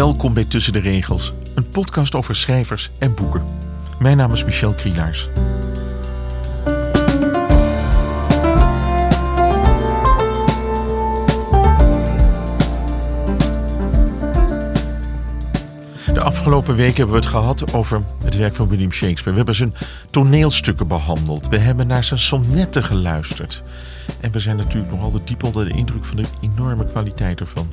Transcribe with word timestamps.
Welkom 0.00 0.34
bij 0.34 0.44
Tussen 0.44 0.72
de 0.72 0.78
Regels, 0.78 1.32
een 1.54 1.68
podcast 1.68 2.14
over 2.14 2.36
schrijvers 2.36 2.90
en 2.98 3.14
boeken. 3.14 3.44
Mijn 3.98 4.16
naam 4.16 4.32
is 4.32 4.44
Michel 4.44 4.72
Krielaars. 4.72 5.28
De 16.12 16.20
afgelopen 16.20 16.74
weken 16.74 16.96
hebben 16.96 17.14
we 17.14 17.20
het 17.20 17.30
gehad 17.30 17.74
over 17.74 18.02
het 18.24 18.36
werk 18.36 18.54
van 18.54 18.68
William 18.68 18.92
Shakespeare. 18.92 19.30
We 19.30 19.36
hebben 19.36 19.54
zijn 19.54 19.74
toneelstukken 20.10 20.88
behandeld. 20.88 21.48
We 21.48 21.58
hebben 21.58 21.86
naar 21.86 22.04
zijn 22.04 22.20
sonnetten 22.20 22.84
geluisterd. 22.84 23.62
En 24.20 24.30
we 24.30 24.40
zijn 24.40 24.56
natuurlijk 24.56 24.90
nog 24.90 25.02
altijd 25.02 25.26
diep 25.26 25.42
onder 25.42 25.68
de 25.68 25.74
indruk 25.74 26.04
van 26.04 26.16
de 26.16 26.24
enorme 26.40 26.86
kwaliteit 26.86 27.40
ervan. 27.40 27.72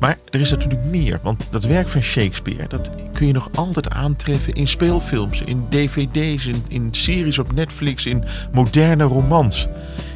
Maar 0.00 0.18
er 0.30 0.40
is 0.40 0.50
natuurlijk 0.50 0.84
meer, 0.84 1.20
want 1.22 1.48
dat 1.50 1.64
werk 1.64 1.88
van 1.88 2.02
Shakespeare... 2.02 2.68
dat 2.68 2.90
kun 3.12 3.26
je 3.26 3.32
nog 3.32 3.48
altijd 3.54 3.90
aantreffen 3.90 4.54
in 4.54 4.68
speelfilms, 4.68 5.42
in 5.42 5.66
dvd's... 5.68 6.50
in, 6.68 6.88
series 6.90 7.38
op 7.38 7.52
Netflix, 7.52 8.06
in 8.06 8.24
moderne 8.52 9.04
romans. 9.04 9.68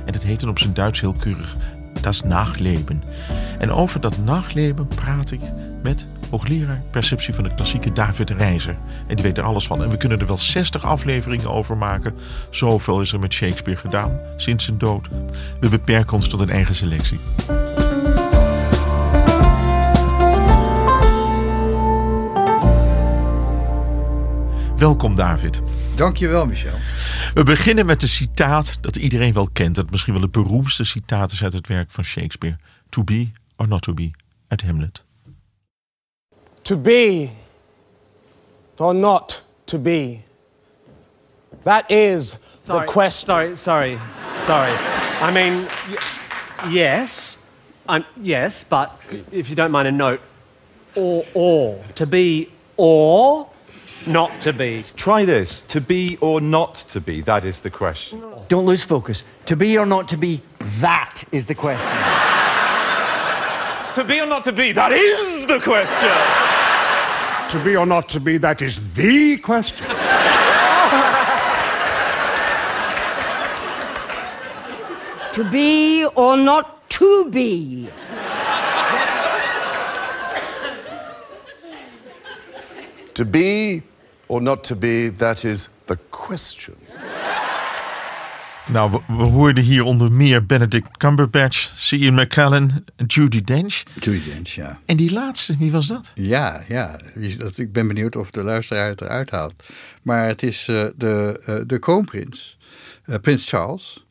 En 0.05 0.13
dat 0.13 0.23
heet 0.23 0.41
dan 0.41 0.49
op 0.49 0.59
zijn 0.59 0.75
Duits 0.75 1.01
heel 1.01 1.13
keurig 1.13 1.57
Das 2.01 2.23
Nachleben. 2.23 3.03
En 3.59 3.71
over 3.71 4.01
dat 4.01 4.25
Nachleben 4.25 4.87
praat 4.87 5.31
ik 5.31 5.41
met 5.83 6.07
hoogleraar 6.33 6.83
perceptie 6.91 7.35
van 7.35 7.45
de 7.45 7.55
klassieke 7.55 7.93
David 7.93 8.31
Reizer. 8.31 8.77
En 9.07 9.15
die 9.15 9.25
weet 9.25 9.39
er 9.39 9.45
alles 9.45 9.67
van. 9.67 9.83
En 9.83 9.91
we 9.91 9.97
kunnen 9.97 10.21
er 10.21 10.27
wel 10.27 10.39
60 10.39 10.85
afleveringen 10.85 11.51
over 11.51 11.77
maken. 11.77 12.15
Zoveel 12.51 13.01
is 13.01 13.13
er 13.13 13.21
met 13.21 13.33
Shakespeare 13.33 13.81
gedaan 13.81 14.19
sinds 14.37 14.65
zijn 14.65 14.79
dood. 14.79 15.09
We 15.61 15.69
beperken 15.69 16.13
ons 16.13 16.29
tot 16.29 16.41
een 16.41 16.51
eigen 16.51 16.75
selectie. 16.75 17.19
Welkom 24.77 25.15
David. 25.15 25.63
Dankjewel, 25.95 26.47
Michel. 26.47 26.79
We 27.35 27.43
beginnen 27.43 27.87
met 27.87 28.03
een 28.03 28.09
citaat 28.09 28.79
dat 28.81 28.97
iedereen 28.97 29.33
wel 29.33 29.49
kent. 29.53 29.75
Dat 29.75 29.91
misschien 29.91 30.13
wel 30.13 30.23
het 30.23 30.33
beroemdste 30.33 30.85
citaat 30.85 31.33
is 31.33 31.43
uit 31.43 31.53
het 31.53 31.67
werk 31.67 31.91
van 31.91 32.05
Shakespeare. 32.05 32.57
To 32.89 33.05
be 33.05 33.31
or 33.57 33.69
not 33.69 33.83
to 33.83 33.95
be, 33.95 34.11
uit 34.49 34.63
Hamlet. 34.63 35.05
To 36.73 36.79
be 36.79 37.31
or 38.79 38.95
not 38.95 39.43
to 39.67 39.79
be. 39.79 40.23
That 41.65 41.91
is 41.91 42.39
Sorry, 42.61 42.87
the 42.87 42.91
question. 42.91 43.27
Sorry, 43.27 43.57
sorry, 43.57 43.99
sorry. 44.33 44.73
I 45.21 45.31
mean, 45.31 45.69
y- 45.91 46.71
yes, 46.71 47.37
I'm 47.87 48.07
yes, 48.23 48.65
but 48.65 48.99
if 49.31 49.51
you 49.51 49.55
don't 49.55 49.71
mind 49.71 49.89
a 49.89 49.93
note, 49.93 50.23
or 50.95 51.27
or 51.35 51.85
to 51.97 52.07
be 52.07 52.51
or 52.79 53.51
not 54.07 54.41
to 54.41 54.55
be. 54.55 54.83
Try 54.97 55.27
this. 55.27 55.61
To 55.67 55.81
be 55.83 56.17
or 56.23 56.41
not 56.41 56.77
to 56.93 57.03
be, 57.03 57.21
that 57.21 57.45
is 57.45 57.61
the 57.61 57.71
question. 57.71 58.23
Don't 58.49 58.65
lose 58.65 58.83
focus. 58.83 59.25
To 59.45 59.57
be 59.57 59.77
or 59.77 59.85
not 59.85 60.09
to 60.09 60.17
be, 60.17 60.41
that 60.81 61.23
is 61.33 61.45
the 61.45 61.55
question. 61.55 61.99
To 63.95 64.05
be 64.05 64.23
or 64.23 64.27
not 64.27 64.45
to 64.45 64.53
be, 64.53 64.73
that 64.73 64.93
is 64.93 65.47
the 65.47 65.61
question. 65.61 66.62
To 67.53 67.63
be 67.63 67.77
or 67.77 67.85
not 67.85 68.09
to 68.09 68.19
be, 68.19 68.39
that 68.39 68.63
is 68.63 68.95
the 68.95 69.37
question. 69.37 69.87
To 75.33 75.45
be 75.45 76.05
or 76.15 76.37
not 76.37 76.89
to 76.91 77.31
be. 77.31 77.89
To 83.15 83.25
be 83.25 83.83
or 84.29 84.41
not 84.41 84.65
to 84.65 84.77
be, 84.77 85.09
that 85.09 85.45
is 85.45 85.69
the 85.87 85.97
question. 86.11 86.77
Nou, 88.67 89.01
we, 89.07 89.13
hoorden 89.13 89.65
hier 89.65 89.85
onder 89.85 90.13
meer 90.13 90.47
Benedict 90.47 90.97
Cumberbatch, 90.97 91.93
Ian 91.93 92.15
McKellen, 92.15 92.85
Judy 93.07 93.43
Dench. 93.45 93.83
Judy 93.99 94.31
Dench, 94.31 94.49
ja. 94.49 94.79
En 94.87 94.97
die 94.97 95.13
laatste, 95.13 95.57
wie 95.59 95.71
was 95.71 95.87
dat? 95.87 96.13
Ja, 96.15 96.63
ja. 96.69 97.01
Ik 97.55 97.73
ben 97.73 97.89
benieuwd 97.89 98.17
of 98.17 98.31
de 98.31 98.43
luisteraar 98.43 98.89
het 98.89 99.01
eruit 99.01 99.31
haalt. 99.31 99.55
Maar 100.03 100.27
het 100.27 100.43
is 100.43 100.69
eh, 100.69 100.87
de, 100.97 101.41
eh, 101.47 101.55
de 101.67 101.79
kroonprins, 101.79 102.59
eh, 103.05 103.17
prins 103.21 103.49
Charles... 103.49 104.02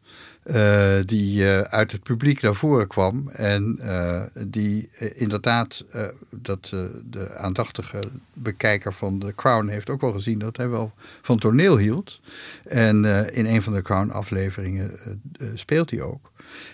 eh, 0.44 0.98
die 1.06 1.48
eh, 1.48 1.62
uit 1.62 1.92
het 1.92 2.04
publiek 2.04 2.42
naar 2.42 2.56
voren 2.56 2.88
kwam. 2.88 3.30
En 3.30 3.78
eh, 3.80 4.22
die 4.48 4.90
inderdaad, 5.16 5.86
dat 6.30 6.74
de 7.10 7.38
aandachtige 7.38 8.00
bekijker 8.34 8.94
van 8.94 9.20
The 9.20 9.34
Crown 9.36 9.68
heeft 9.68 9.90
ook 9.90 10.02
wel 10.02 10.12
gezien 10.12 10.40
dat 10.40 10.58
hij 10.58 10.70
wel 10.70 10.94
van 11.22 11.38
toneel 11.38 11.78
hield. 11.78 12.20
En 12.64 13.06
in 13.34 13.46
een 13.46 13.62
van 13.62 13.74
de 13.74 13.82
Crown-afleveringen 13.82 14.92
speelt 15.54 15.90
hij 15.90 16.02
ook. 16.02 16.32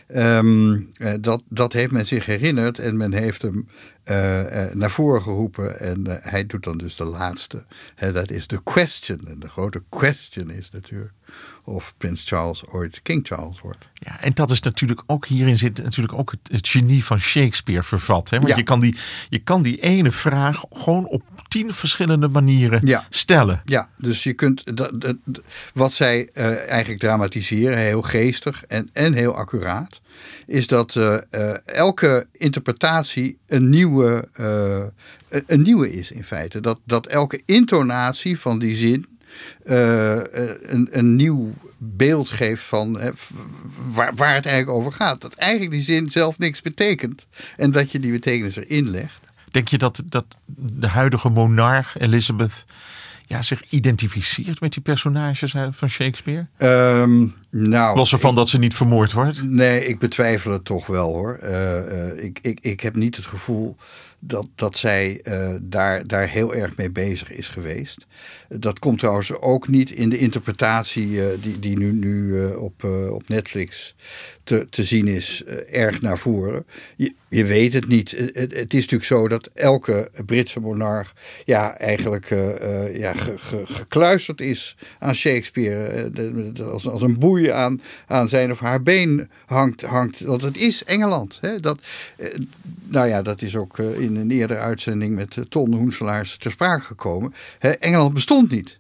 Ehm, 0.07 0.81
eh, 0.93 1.13
dat, 1.19 1.43
dat 1.49 1.73
heeft 1.73 1.91
men 1.91 2.05
zich 2.05 2.25
herinnerd 2.25 2.79
en 2.79 2.97
men 2.97 3.13
heeft 3.13 3.41
hem 3.41 3.67
naar 4.73 4.91
voren 4.91 5.21
geroepen. 5.21 5.79
En 5.79 6.05
hij 6.21 6.45
doet 6.45 6.63
dan 6.63 6.77
dus 6.77 6.95
de 6.95 7.05
laatste. 7.05 7.65
Dat 8.13 8.31
is 8.31 8.47
de 8.47 8.63
question. 8.63 9.27
En 9.27 9.39
de 9.39 9.49
grote 9.49 9.83
question 9.89 10.49
is 10.49 10.69
natuurlijk 10.69 11.11
of 11.67 11.93
Prins 11.97 12.27
Charles 12.27 12.65
ooit 12.65 12.99
King 13.03 13.27
Charles 13.27 13.61
wordt. 13.61 13.89
Ja, 13.93 14.21
en 14.21 14.31
dat 14.33 14.51
is 14.51 14.61
natuurlijk 14.61 15.03
ook, 15.05 15.25
hierin 15.27 15.57
zit 15.57 15.83
natuurlijk 15.83 16.13
ook 16.17 16.33
het, 16.49 16.67
genie 16.67 17.03
van 17.05 17.19
Shakespeare 17.19 17.83
vervat. 17.83 18.29
Hè? 18.29 18.37
Want 18.37 18.49
Ja. 18.49 18.55
je, 18.55 18.63
kan 18.63 18.79
die, 18.79 18.97
je 19.29 19.39
kan 19.39 19.61
die 19.61 19.79
ene 19.81 20.11
vraag 20.11 20.63
gewoon 20.71 21.05
op 21.07 21.21
tien 21.47 21.73
verschillende 21.73 22.27
manieren 22.27 22.79
Ja. 22.83 23.05
stellen. 23.09 23.61
Ja, 23.65 23.89
dus 23.97 24.23
je 24.23 24.33
kunt 24.33 24.77
dat, 24.77 25.01
dat- 25.01 25.15
wat 25.73 25.93
zij 25.93 26.29
eh, 26.33 26.69
eigenlijk 26.69 26.99
dramatiseren, 26.99 27.77
heel 27.77 28.01
geestig 28.01 28.63
en, 28.67 28.89
en 28.93 29.13
heel 29.13 29.35
accuraat, 29.35 30.01
is 30.45 30.67
dat 30.67 30.95
eh, 30.95 31.17
eh, 31.29 31.55
elke 31.65 32.27
interpretatie 32.31 33.37
een 33.47 33.69
nieuwe, 33.69 34.27
een- 35.45 35.61
nieuwe 35.61 35.93
is 35.93 36.11
in 36.11 36.23
feite. 36.23 36.59
Dat, 36.59 36.79
dat 36.85 37.05
elke 37.07 37.41
intonatie 37.45 38.39
van 38.39 38.59
die 38.59 38.75
zin 38.75 39.05
een, 39.63 40.87
een 40.91 41.15
nieuw 41.15 41.53
beeld 41.77 42.29
geeft 42.29 42.63
van 42.63 42.99
hè, 42.99 43.09
waar, 43.91 44.15
waar 44.15 44.33
het 44.33 44.45
eigenlijk 44.45 44.77
over 44.77 44.91
gaat. 44.91 45.21
Dat 45.21 45.33
eigenlijk 45.33 45.71
die 45.71 45.81
zin 45.81 46.09
zelf 46.11 46.37
niks 46.37 46.61
betekent 46.61 47.27
en 47.57 47.71
dat 47.71 47.91
je 47.91 47.99
die 47.99 48.11
betekenis 48.11 48.55
erin 48.55 48.89
legt. 48.89 49.19
Denk 49.51 49.67
je 49.67 49.77
dat, 49.77 50.01
dat 50.05 50.25
de 50.55 50.87
huidige 50.87 51.29
monarch 51.29 51.97
Elizabeth 51.99 52.65
ja, 53.25 53.41
zich 53.41 53.61
identificeert 53.69 54.59
met 54.59 54.73
die 54.73 54.81
personages 54.81 55.55
uit- 55.55 55.75
van 55.75 55.89
Shakespeare? 55.89 56.47
Ehm, 56.57 57.25
Nou, 57.51 57.97
Los 57.97 58.13
ervan 58.13 58.35
dat 58.35 58.49
ze 58.49 58.57
niet 58.59 58.73
vermoord 58.73 59.11
wordt? 59.11 59.43
Nee, 59.43 59.85
ik 59.87 59.99
betwijfel 59.99 60.51
het 60.51 60.65
toch 60.65 60.85
wel 60.87 61.13
hoor. 61.13 61.33
Eh, 61.33 62.09
eh, 62.09 62.23
ik, 62.23 62.39
ik, 62.41 62.59
ik 62.61 62.79
heb 62.81 62.95
niet 62.95 63.15
het 63.15 63.25
gevoel 63.25 63.75
dat, 64.19 64.47
dat 64.55 64.77
zij 64.77 65.19
eh, 65.21 65.55
daar, 65.61 66.07
daar 66.07 66.27
heel 66.27 66.55
erg 66.55 66.77
mee 66.77 66.91
bezig 66.91 67.31
is 67.31 67.47
geweest. 67.47 68.05
Dat 68.49 68.79
komt 68.79 68.99
trouwens 68.99 69.33
ook 69.33 69.67
niet 69.67 69.91
in 69.91 70.09
de 70.09 70.17
interpretatie 70.17 71.23
eh, 71.23 71.41
die, 71.41 71.59
die 71.59 71.77
nu, 71.77 71.91
nu 71.91 72.41
eh, 72.41 72.61
op, 72.61 72.83
op 73.11 73.27
Netflix 73.27 73.95
te, 74.47 74.67
te 74.69 74.83
zien 74.83 75.07
is, 75.07 75.43
eh, 75.45 75.81
erg 75.83 76.01
naar 76.01 76.17
voren. 76.17 76.65
Je, 76.95 77.13
je 77.29 77.45
weet 77.45 77.73
het 77.73 77.87
niet. 77.87 78.11
Het, 78.11 78.35
het- 78.35 78.73
is 78.73 78.81
natuurlijk 78.81 79.03
zo 79.03 79.27
dat 79.27 79.45
elke 79.47 80.09
Britse 80.25 80.59
monarch 80.59 81.13
ja, 81.45 81.77
eigenlijk 81.77 82.31
eh, 82.31 82.85
eh, 82.85 82.97
ja, 82.97 83.13
ge- 83.13 83.37
ge- 83.37 83.65
gekluisterd 83.65 84.41
is 84.41 84.75
aan 84.99 85.15
Shakespeare. 85.15 86.11
Als, 86.63 86.87
als 86.87 87.01
een 87.01 87.19
boei 87.19 87.49
aan, 87.49 87.81
aan 88.07 88.29
zijn 88.29 88.51
of 88.51 88.59
haar 88.59 88.81
been 88.83 89.29
hangt. 89.45 89.81
hangt 89.81 90.19
want 90.19 90.41
het 90.41 90.57
is 90.57 90.83
Engeland. 90.83 91.37
Hè? 91.41 91.55
Dat, 91.55 91.79
nou 92.87 93.07
ja, 93.07 93.21
dat 93.21 93.41
is 93.41 93.55
ook 93.55 93.79
in 93.79 94.15
een 94.15 94.31
eerdere 94.31 94.59
uitzending 94.59 95.15
met 95.15 95.35
Ton 95.49 95.73
Hoenselaars 95.73 96.37
ter 96.37 96.51
sprake 96.51 96.85
gekomen. 96.85 97.33
Hè, 97.59 97.69
Engeland 97.69 98.13
bestond 98.13 98.51
niet. 98.51 98.79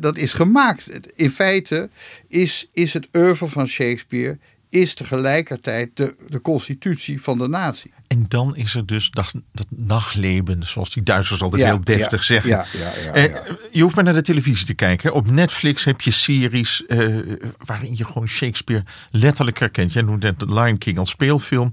Dat 0.00 0.16
is 0.16 0.32
gemaakt. 0.32 0.86
In 1.14 1.30
feite 1.30 1.88
is, 2.28 2.68
is 2.72 2.92
het 2.92 3.08
oeuvre 3.12 3.46
van 3.48 3.68
Shakespeare 3.68 4.38
is 4.80 4.94
tegelijkertijd 4.94 5.90
de, 5.94 6.14
de 6.28 6.40
constitutie 6.40 7.22
van 7.22 7.38
de 7.38 7.48
natie. 7.48 7.94
En 8.06 8.24
dan 8.28 8.56
is 8.56 8.74
er 8.74 8.86
dus 8.86 9.10
dat, 9.10 9.32
dat 9.52 9.66
nachtleven, 9.68 10.66
zoals 10.66 10.90
die 10.92 11.02
Duitsers 11.02 11.42
altijd 11.42 11.62
Ja, 11.62 11.68
heel 11.68 11.84
deftig 11.84 12.18
ja, 12.20 12.40
zeggen. 12.40 12.50
ja, 12.50 12.64
ja, 12.72 12.92
ja, 13.04 13.12
Eh, 13.12 13.24
ja. 13.32 13.42
Je 13.72 13.82
hoeft 13.82 13.94
maar 13.94 14.04
naar 14.04 14.14
de 14.14 14.22
televisie 14.22 14.66
te 14.66 14.74
kijken. 14.74 15.12
Op 15.14 15.30
Netflix 15.30 15.84
heb 15.84 16.00
je 16.00 16.10
series 16.10 16.86
eh, 16.86 17.16
waarin 17.64 17.96
je 17.96 18.04
gewoon 18.04 18.28
Shakespeare 18.28 18.84
letterlijk 19.10 19.58
herkent. 19.58 19.92
Jij 19.92 20.02
noemt 20.02 20.22
net 20.22 20.38
The 20.38 20.52
Lion 20.52 20.78
King 20.78 20.98
als 20.98 21.10
speelfilm. 21.10 21.72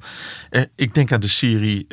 Eh, 0.49 0.61
ik 0.75 0.93
denk 0.93 1.11
aan 1.11 1.19
de 1.19 1.27
serie 1.27 1.87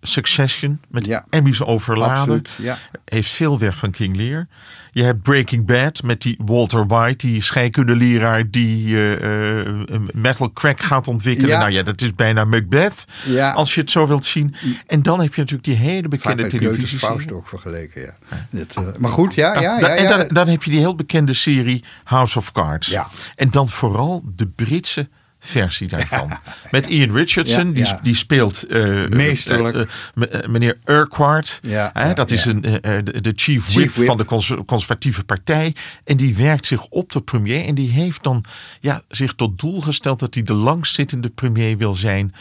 Succession 0.00 0.80
met 0.88 1.06
Ja. 1.06 1.26
Emmys 1.30 1.62
overladen. 1.62 2.38
Absoluut. 2.38 2.78
Heeft 3.04 3.30
veel 3.30 3.58
weg 3.58 3.76
van 3.76 3.90
King 3.90 4.16
Lear. 4.16 4.46
Je 4.98 5.04
hebt 5.04 5.22
Breaking 5.22 5.66
Bad 5.66 6.02
met 6.02 6.22
die 6.22 6.38
Walter 6.44 6.86
White, 6.86 7.26
die 7.26 7.42
scheikundeleraar 7.42 8.50
die 8.50 8.96
een 8.96 10.10
metal 10.12 10.52
crack 10.52 10.80
gaat 10.80 11.08
ontwikkelen. 11.08 11.50
Ja. 11.50 11.58
Nou 11.58 11.70
ja, 11.70 11.82
dat 11.82 12.00
is 12.00 12.14
bijna 12.14 12.44
Macbeth. 12.44 13.04
Ja. 13.24 13.52
Als 13.52 13.74
je 13.74 13.80
het 13.80 13.90
zo 13.90 14.06
wilt 14.06 14.24
zien. 14.24 14.54
En 14.86 15.02
dan 15.02 15.20
heb 15.20 15.34
je 15.34 15.40
natuurlijk 15.40 15.68
die 15.68 15.76
hele 15.76 16.08
bekende 16.08 16.46
televisie. 16.46 16.98
Faust 16.98 17.32
ook 17.32 17.48
vergeleken, 17.48 18.02
ja. 18.02 18.16
Dit, 18.50 18.74
eh, 18.74 18.82
maar 18.98 19.10
goed, 19.10 19.34
ja, 19.34 19.54
ja, 19.54 19.60
ja. 19.60 19.80
Da- 19.80 19.88
en 19.88 20.02
ja. 20.02 20.16
dan, 20.16 20.26
dan 20.28 20.48
heb 20.48 20.62
je 20.62 20.70
die 20.70 20.78
heel 20.78 20.94
bekende 20.94 21.32
serie 21.32 21.84
House 22.04 22.38
of 22.38 22.52
Cards. 22.52 22.86
Ja. 22.86 23.06
En 23.34 23.50
dan 23.50 23.68
vooral 23.68 24.22
de 24.34 24.46
Britse 24.46 25.08
versie 25.40 25.88
daarvan. 25.96 26.38
Met 26.70 26.86
Ian 26.86 27.12
Richardson, 27.16 27.66
Ja, 27.66 27.72
die, 27.72 27.84
ja. 27.84 28.00
die 28.02 28.14
speelt 28.14 28.62
eh, 28.66 29.06
Meesterlijk. 29.08 29.90
meneer 30.48 30.78
Urquhart. 30.84 31.60
Hè, 31.92 32.14
dat 32.14 32.30
is 32.30 32.44
een, 32.44 32.60
de, 32.60 33.02
de 33.20 33.32
chief, 33.36 33.64
Chief 33.64 33.74
whip, 33.74 33.90
whip. 33.94 34.06
van 34.06 34.16
de 34.16 34.24
cons- 34.24 34.54
conservatieve 34.66 35.24
partij. 35.24 35.74
En 36.04 36.16
die 36.16 36.36
werkt 36.36 36.66
zich 36.66 36.84
op 36.86 37.10
tot 37.10 37.24
premier. 37.24 37.64
En 37.64 37.74
die 37.74 37.90
heeft 37.90 38.22
dan 38.22 38.44
ja, 38.80 39.02
zich 39.08 39.32
tot 39.34 39.58
doel 39.58 39.80
gesteld 39.80 40.18
dat 40.18 40.34
hij 40.34 40.42
de 40.42 40.52
langstzittende 40.54 41.28
premier 41.28 41.76
wil 41.76 41.94
zijn 41.94 42.34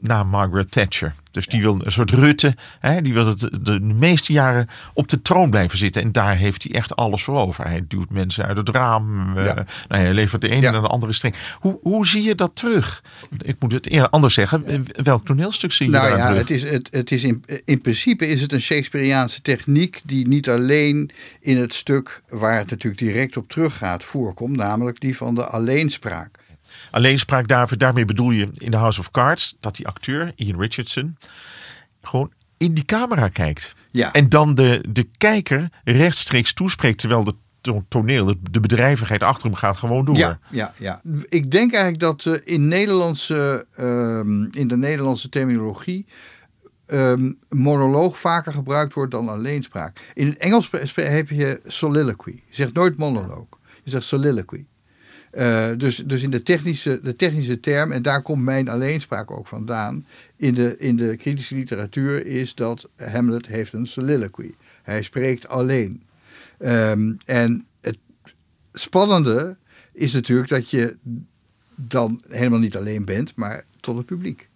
na 0.00 0.24
Margaret 0.24 0.70
Thatcher. 0.70 1.14
Dus 1.30 1.46
die 1.46 1.60
wil 1.60 1.80
een 1.84 1.92
soort 1.92 2.10
Rutte. 2.10 2.54
Hè, 2.80 3.02
die 3.02 3.12
wil 3.12 3.26
het 3.26 3.38
de, 3.40 3.62
de 3.62 3.80
meeste 3.80 4.32
jaren 4.32 4.68
op 4.94 5.08
de 5.08 5.22
troon 5.22 5.50
blijven 5.50 5.78
zitten. 5.78 6.02
En 6.02 6.12
daar 6.12 6.36
heeft 6.36 6.62
hij 6.62 6.72
echt 6.72 6.96
alles 6.96 7.22
voor 7.22 7.38
over. 7.38 7.64
Hij 7.64 7.84
duwt 7.88 8.10
mensen 8.10 8.44
uit 8.44 8.56
het 8.56 8.68
raam. 8.68 9.36
eh, 9.36 9.44
Ja. 9.44 9.54
nou, 9.54 9.64
ja, 9.88 9.96
hij 9.96 10.14
levert 10.14 10.40
de 10.40 10.48
ene 10.48 10.60
Ja. 10.60 10.70
naar 10.70 10.80
de 10.80 10.86
andere 10.88 11.12
streng. 11.12 11.34
Hoe, 11.60 11.78
hoe 11.82 12.06
zie 12.06 12.22
je 12.22 12.34
dat 12.34 12.56
terug? 12.56 13.02
Ik 13.38 13.56
moet 13.58 13.72
het 13.72 13.86
eerder 13.88 14.08
anders 14.08 14.34
zeggen. 14.34 14.86
Welk 15.02 15.24
toneelstuk 15.26 15.72
zie 15.72 15.86
je 15.86 15.92
Nou 15.92 16.08
ja, 16.16 16.26
terug? 16.26 16.38
het 16.38 16.50
is, 16.50 16.62
het, 16.70 16.88
het 16.90 17.10
is 17.10 17.22
in, 17.22 17.44
in 17.64 17.80
principe 17.80 18.26
is 18.26 18.40
het 18.40 18.52
een 18.52 18.60
Shakespeareaanse 18.62 19.42
techniek 19.42 20.00
die 20.04 20.28
niet 20.28 20.48
alleen 20.48 21.10
in 21.40 21.56
het 21.56 21.74
stuk 21.74 22.22
waar 22.28 22.58
het 22.58 22.70
natuurlijk 22.70 23.02
direct 23.02 23.36
op 23.36 23.48
teruggaat 23.48 24.04
voorkomt, 24.04 24.56
namelijk 24.56 25.00
die 25.00 25.16
van 25.16 25.34
de 25.34 25.44
alleenspraak. 25.46 26.38
Alleenspraak, 26.90 27.48
David, 27.48 27.80
daarmee 27.80 28.04
bedoel 28.04 28.30
je 28.30 28.48
in 28.54 28.70
The 28.70 28.76
House 28.76 29.00
of 29.00 29.10
Cards 29.10 29.56
dat 29.60 29.76
die 29.76 29.86
acteur, 29.86 30.32
Ian 30.36 30.60
Richardson, 30.60 31.16
gewoon 32.02 32.32
in 32.56 32.74
die 32.74 32.84
camera 32.84 33.28
kijkt. 33.28 33.74
Ja. 33.90 34.12
En 34.12 34.28
dan 34.28 34.54
de, 34.54 34.84
de 34.88 35.08
kijker 35.18 35.70
rechtstreeks 35.84 36.52
toespreekt 36.52 36.98
terwijl 36.98 37.24
de 37.24 37.34
to- 37.60 37.84
toneel, 37.88 38.34
de, 38.50 38.60
bedrijvigheid 38.60 39.22
achter 39.22 39.46
hem 39.46 39.56
gaat 39.56 39.76
gewoon 39.76 40.04
door. 40.04 40.16
Ja, 40.16 40.38
ja, 40.50 40.72
ja. 40.78 41.00
Ik 41.28 41.50
denk 41.50 41.72
eigenlijk 41.72 42.02
dat 42.02 42.26
eh, 42.26 42.54
in, 42.54 42.68
Nederlandse, 42.68 43.66
ehm, 43.72 44.42
in 44.42 44.68
de 44.68 44.76
Nederlandse 44.76 45.28
terminologie 45.28 46.06
ehm, 46.86 47.32
monoloog 47.48 48.18
vaker 48.18 48.52
gebruikt 48.52 48.94
wordt 48.94 49.10
dan 49.10 49.28
alleenspraak. 49.28 50.00
In 50.14 50.26
het 50.26 50.38
Engels 50.38 50.70
heb 50.94 51.28
je 51.28 51.60
soliloquy. 51.64 52.30
Je 52.30 52.54
zegt 52.54 52.72
nooit 52.74 52.96
monoloog. 52.96 53.46
Je 53.82 53.90
zegt 53.90 54.04
soliloquy. 54.04 54.64
Eh, 55.38 55.70
dus, 55.76 55.96
dus 55.96 56.22
in 56.22 56.30
de 56.30 56.42
technische, 56.42 57.00
de 57.02 57.16
technische 57.16 57.60
term, 57.60 57.92
en 57.92 58.02
daar 58.02 58.22
komt 58.22 58.42
mijn 58.42 58.68
alleenspraak 58.68 59.30
ook 59.30 59.46
vandaan, 59.46 60.06
in 60.36 60.54
de, 60.54 60.78
in 60.78 60.96
de 60.96 61.16
kritische 61.16 61.54
literatuur 61.54 62.26
is 62.26 62.54
dat 62.54 62.88
Hamlet 62.96 63.46
heeft 63.46 63.72
een 63.72 63.86
soliloquy. 63.86 64.54
Hij 64.82 65.02
spreekt 65.02 65.48
alleen. 65.48 66.02
Ehm, 66.58 67.14
en 67.24 67.66
het 67.80 67.98
spannende 68.72 69.56
is 69.92 70.12
natuurlijk 70.12 70.48
dat 70.48 70.70
je 70.70 70.96
dan 71.74 72.20
helemaal 72.28 72.58
niet 72.58 72.76
alleen 72.76 73.04
bent, 73.04 73.32
maar 73.34 73.64
tot 73.80 73.96
het 73.96 74.06
publiek. 74.06 74.48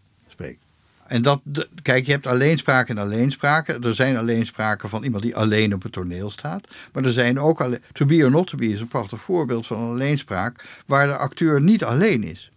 En 1.13 1.23
dat, 1.23 1.41
kijk, 1.83 2.07
je 2.07 2.13
hebt 2.13 2.27
alleenspraken 2.27 2.97
en 2.97 3.03
alleenspraken. 3.03 3.83
Er 3.83 3.95
zijn 3.95 4.17
alleenspraken 4.17 4.89
van 4.89 5.05
iemand 5.05 5.23
die 5.23 5.37
alleen 5.37 5.75
op 5.75 5.83
het 5.83 5.93
toneel 5.93 6.31
staat. 6.31 6.69
Maar 6.93 7.05
er 7.05 7.13
zijn 7.13 7.41
ook 7.41 7.61
alleen. 7.61 7.83
To 7.93 8.05
be 8.05 8.25
or 8.25 8.31
not 8.31 8.47
to 8.47 8.59
be 8.59 8.69
is 8.69 8.81
een 8.81 8.89
prachtig 8.89 9.21
voorbeeld 9.21 9.67
van 9.67 9.81
een 9.81 9.89
alleenspraak. 9.89 10.65
waar 10.87 11.07
de 11.07 11.17
acteur 11.17 11.61
niet 11.61 11.85
alleen 11.85 12.23
is. 12.23 12.51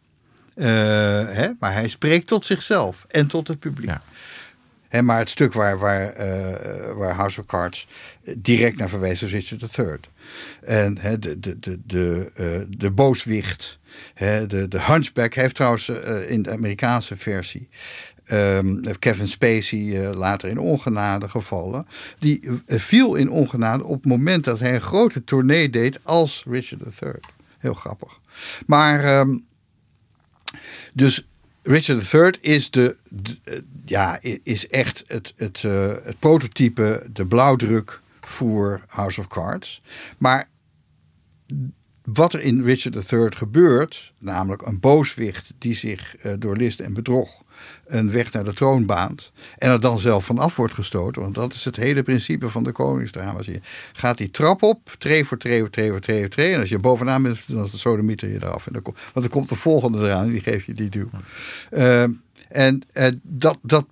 Eh, 0.54 0.66
hè, 1.28 1.50
maar 1.60 1.74
hij 1.74 1.88
spreekt 1.88 2.28
tot 2.28 2.46
zichzelf 2.46 3.06
en 3.08 3.28
tot 3.28 3.48
het 3.48 3.60
publiek. 3.60 3.90
Ja. 3.90 4.02
Maar 5.04 5.20
het 5.20 5.30
stuk 5.30 5.54
waar, 5.54 5.78
waar, 5.80 6.10
eh, 6.10 6.94
waar 6.94 7.14
House 7.14 7.40
of 7.40 7.46
Cards 7.46 7.88
eh, 8.24 8.36
direct 8.38 8.78
naar 8.78 8.90
verwijst 8.90 9.24
is 9.24 9.32
Richard 9.32 9.78
III. 9.78 9.98
En 10.62 10.98
hè, 10.98 11.20
de, 11.20 11.40
de, 11.40 11.60
de, 11.60 11.80
de, 11.86 12.32
eh, 12.36 12.78
de 12.78 12.92
booswicht, 12.92 13.80
de, 14.16 14.66
de 14.70 14.82
hunchback. 14.82 15.34
Heeft 15.34 15.56
trouwens 15.56 15.90
in 16.28 16.42
de 16.42 16.52
Amerikaanse 16.52 17.18
versie 17.18 17.70
ehm, 18.26 18.82
Kevin 19.00 19.28
Spacey 19.28 20.14
later 20.14 20.50
in 20.50 20.58
ongenade 20.58 21.30
gevallen. 21.30 21.88
Die 22.20 22.50
viel 22.68 23.16
in 23.16 23.30
ongenade 23.30 23.84
op 23.84 23.96
het 23.96 24.06
moment 24.06 24.44
dat 24.44 24.60
hij 24.60 24.74
een 24.74 24.82
grote 24.82 25.24
tournee 25.24 25.70
deed 25.70 26.00
als 26.04 26.44
Richard 26.50 27.02
III. 27.02 27.14
Heel 27.58 27.74
grappig. 27.74 28.20
Maar... 28.66 29.04
ehm, 29.04 29.38
dus 30.94 31.28
Richard 31.68 32.14
III 32.14 32.32
is, 32.42 32.72
de, 32.72 32.98
ja, 33.86 34.20
is 34.44 34.68
echt 34.68 35.04
het, 35.08 35.34
het, 35.36 35.64
eh, 35.64 35.94
het 36.04 36.20
prototype, 36.20 37.08
de 37.12 37.26
blauwdruk 37.26 38.02
voor 38.20 38.82
House 38.88 39.20
of 39.20 39.28
Cards. 39.28 39.82
Maar 40.18 40.50
wat 42.04 42.34
er 42.34 42.42
in 42.42 42.64
Richard 42.64 43.12
III 43.12 43.32
gebeurt, 43.36 44.14
namelijk 44.18 44.62
een 44.62 44.80
booswicht 44.80 45.54
die 45.58 45.76
zich 45.76 46.16
eh, 46.16 46.34
door 46.40 46.58
list 46.58 46.80
en 46.80 46.94
bedrog 46.94 47.44
een 47.86 48.12
weg 48.12 48.32
naar 48.32 48.44
de 48.44 48.54
troon 48.54 48.86
baant 48.86 49.32
en 49.58 49.72
er 49.72 49.80
dan 49.80 50.00
zelf 50.00 50.26
van 50.26 50.40
af 50.40 50.56
wordt 50.56 50.74
gestoten, 50.74 51.22
want 51.22 51.36
dat 51.36 51.54
is 51.54 51.66
het 51.66 51.76
hele 51.76 52.04
principe 52.04 52.50
van 52.50 52.64
de 52.64 52.72
koningsdrama's. 52.72 53.46
Je 53.46 53.60
gaat 53.94 54.18
die 54.18 54.32
trap 54.32 54.64
op, 54.64 54.96
tree 54.98 55.26
voor 55.26 55.38
tree 55.38 55.60
voor 55.60 55.70
tree 55.70 55.90
voor 55.90 56.00
tree 56.00 56.20
voor 56.20 56.30
tree, 56.30 56.54
en 56.54 56.60
als 56.60 56.70
je 56.70 56.80
bovenaan 56.80 57.24
bent, 57.24 57.40
dan 57.48 57.68
sodemieter 57.68 58.30
je 58.30 58.36
eraf. 58.36 58.68
En 58.68 58.74
dan 58.74 58.82
komt, 58.82 58.98
want 58.98 59.26
dan 59.26 59.30
komt 59.30 59.50
de 59.50 59.56
volgende 59.56 60.00
eraan, 60.00 60.30
die 60.30 60.42
geeft 60.42 60.66
je 60.66 60.74
die 60.74 60.90
duw. 60.90 61.10
Ehm, 61.70 62.12
en 62.50 62.82
eh, 62.94 63.12
dat, 63.22 63.58
dat 63.62 63.86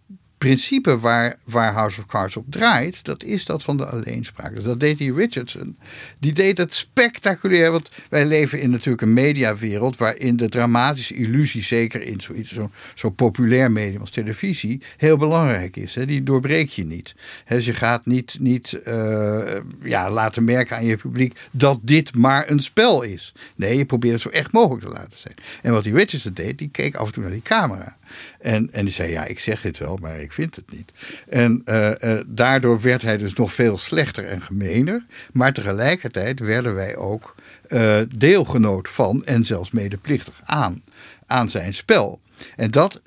principe 0.43 0.99
waar, 0.99 1.37
waar 1.43 1.73
House 1.73 1.99
of 1.99 2.05
Cards 2.05 2.37
op 2.37 2.45
draait, 2.49 3.03
dat 3.03 3.23
is 3.23 3.45
dat 3.45 3.63
van 3.63 3.77
de 3.77 3.85
alleenspraak. 3.85 4.55
Dus 4.55 4.63
dat 4.63 4.79
deed 4.79 4.97
die 4.97 5.13
Richardson. 5.13 5.77
Die 6.19 6.33
deed 6.33 6.57
het 6.57 6.73
spectaculair, 6.73 7.71
want 7.71 7.89
wij 8.09 8.25
leven 8.25 8.61
in 8.61 8.69
natuurlijk 8.69 9.01
een 9.01 9.13
mediawereld 9.13 9.97
waarin 9.97 10.37
de 10.37 10.49
dramatische 10.49 11.13
illusie, 11.13 11.63
zeker 11.63 12.01
in 12.01 12.21
zoiets, 12.21 12.51
zo'n 12.51 12.71
zo 12.95 13.09
populair 13.09 13.71
medium 13.71 14.01
als 14.01 14.09
televisie, 14.09 14.81
heel 14.97 15.17
belangrijk 15.17 15.75
is. 15.75 15.95
Hè. 15.95 16.05
Die 16.05 16.23
doorbreek 16.23 16.69
je 16.69 16.85
niet. 16.85 17.15
Dus 17.47 17.65
je 17.65 17.73
gaat 17.73 18.05
niet, 18.05 18.35
niet 18.39 18.73
eh, 18.73 19.55
ja, 19.83 20.09
laten 20.09 20.43
merken 20.43 20.75
aan 20.75 20.85
je 20.85 20.97
publiek 20.97 21.39
dat 21.51 21.79
dit 21.81 22.15
maar 22.15 22.49
een 22.49 22.59
spel 22.59 23.01
is. 23.01 23.33
Nee, 23.55 23.77
je 23.77 23.85
probeert 23.85 24.13
het 24.13 24.21
zo 24.21 24.29
echt 24.29 24.51
mogelijk 24.51 24.85
te 24.85 24.91
laten 24.91 25.19
zijn. 25.19 25.35
En 25.61 25.71
wat 25.71 25.83
die 25.83 25.93
Richardson 25.93 26.33
deed, 26.33 26.57
die 26.57 26.69
keek 26.69 26.95
af 26.95 27.07
en 27.07 27.13
toe 27.13 27.23
naar 27.23 27.31
die 27.31 27.41
camera. 27.41 27.97
En, 28.39 28.69
en 28.71 28.85
die 28.85 28.93
zei, 28.93 29.11
ja, 29.11 29.25
ik 29.25 29.39
zeg 29.39 29.61
dit 29.61 29.77
wel, 29.77 29.97
maar 30.01 30.19
ik 30.19 30.32
vind 30.33 30.55
het 30.55 30.71
niet. 30.71 30.91
En 31.29 31.61
eh, 31.65 32.17
eh, 32.17 32.25
daardoor 32.27 32.81
werd 32.81 33.01
hij 33.01 33.17
dus 33.17 33.33
nog 33.33 33.53
veel 33.53 33.77
slechter 33.77 34.25
en 34.25 34.41
gemener. 34.41 35.05
Maar 35.33 35.53
tegelijkertijd 35.53 36.39
werden 36.39 36.75
wij 36.75 36.95
ook 36.95 37.35
eh, 37.67 37.99
deelgenoot 38.17 38.89
van 38.89 39.25
en 39.25 39.45
zelfs 39.45 39.71
medeplichtig 39.71 40.41
aan, 40.43 40.83
aan 41.25 41.49
zijn 41.49 41.73
spel. 41.73 42.19
En 42.55 42.71
dat, 42.71 43.01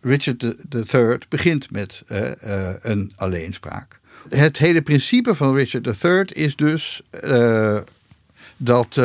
Richard 0.00 0.42
III 0.42 1.18
begint 1.28 1.70
met 1.70 2.02
een 2.80 3.12
alleenspraak. 3.16 3.98
Het 4.28 4.58
hele 4.58 4.82
principe 4.82 5.34
van 5.34 5.54
Richard 5.54 6.04
III 6.04 6.24
is 6.32 6.56
dus 6.56 7.02
dat, 8.56 9.00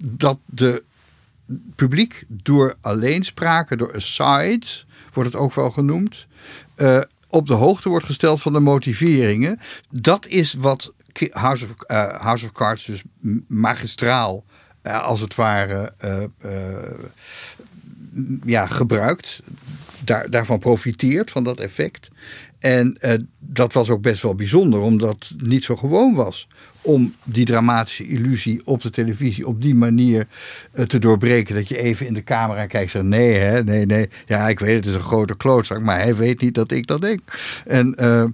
dat 0.00 0.38
de 0.44 0.82
publiek 1.74 2.24
door 2.28 2.74
alleenspraken, 2.80 3.78
door 3.78 3.94
asides, 3.94 4.86
wordt 5.14 5.32
het 5.32 5.40
ook 5.40 5.54
wel 5.54 5.70
genoemd, 5.70 6.26
eh, 6.74 7.00
op 7.28 7.46
de 7.46 7.54
hoogte 7.54 7.88
wordt 7.88 8.06
gesteld 8.06 8.42
van 8.42 8.52
de 8.52 8.60
motiveringen. 8.60 9.60
Dat 9.90 10.26
is 10.26 10.52
wat 10.52 10.92
House 11.30 11.64
of, 11.64 11.70
eh, 11.86 12.20
House 12.20 12.44
of 12.44 12.52
Cards 12.52 12.84
dus 12.84 13.02
magistraal, 13.46 14.44
eh, 14.82 15.04
als 15.04 15.20
het 15.20 15.34
ware, 15.34 15.92
ja, 18.44 18.66
gebruikt. 18.66 19.40
Daar, 20.04 20.30
daarvan 20.30 20.58
profiteert, 20.58 21.30
van 21.30 21.44
dat 21.44 21.60
effect. 21.60 22.10
En 22.58 22.98
dat 23.38 23.72
was 23.72 23.90
ook 23.90 24.02
best 24.02 24.22
wel 24.22 24.34
bijzonder, 24.34 24.80
omdat 24.80 25.26
het 25.28 25.42
niet 25.42 25.64
zo 25.64 25.76
gewoon 25.76 26.14
was 26.14 26.48
om 26.84 27.14
die 27.24 27.44
dramatische 27.44 28.06
illusie 28.06 28.60
op 28.64 28.82
de 28.82 28.90
televisie 28.90 29.46
op 29.46 29.62
die 29.62 29.74
manier 29.74 30.26
eh, 30.72 30.84
te 30.84 30.98
doorbreken. 30.98 31.54
Dat 31.54 31.68
je 31.68 31.78
even 31.78 32.06
in 32.06 32.14
de 32.14 32.24
camera 32.24 32.66
kijkt 32.66 32.94
en 32.94 33.00
zegt: 33.00 33.04
nee, 33.04 33.34
hè, 33.34 33.64
nee, 33.64 33.86
nee. 33.86 34.08
Ja, 34.26 34.48
ik 34.48 34.58
weet 34.58 34.76
het 34.76 34.86
is 34.86 34.94
een 34.94 35.00
grote 35.00 35.36
klootzak, 35.36 35.80
maar 35.80 36.00
hij 36.00 36.16
weet 36.16 36.40
niet 36.40 36.54
dat 36.54 36.70
ik 36.70 36.86
dat 36.86 37.00
denk. 37.00 37.20
En 37.66 37.94
eh, 37.94 38.24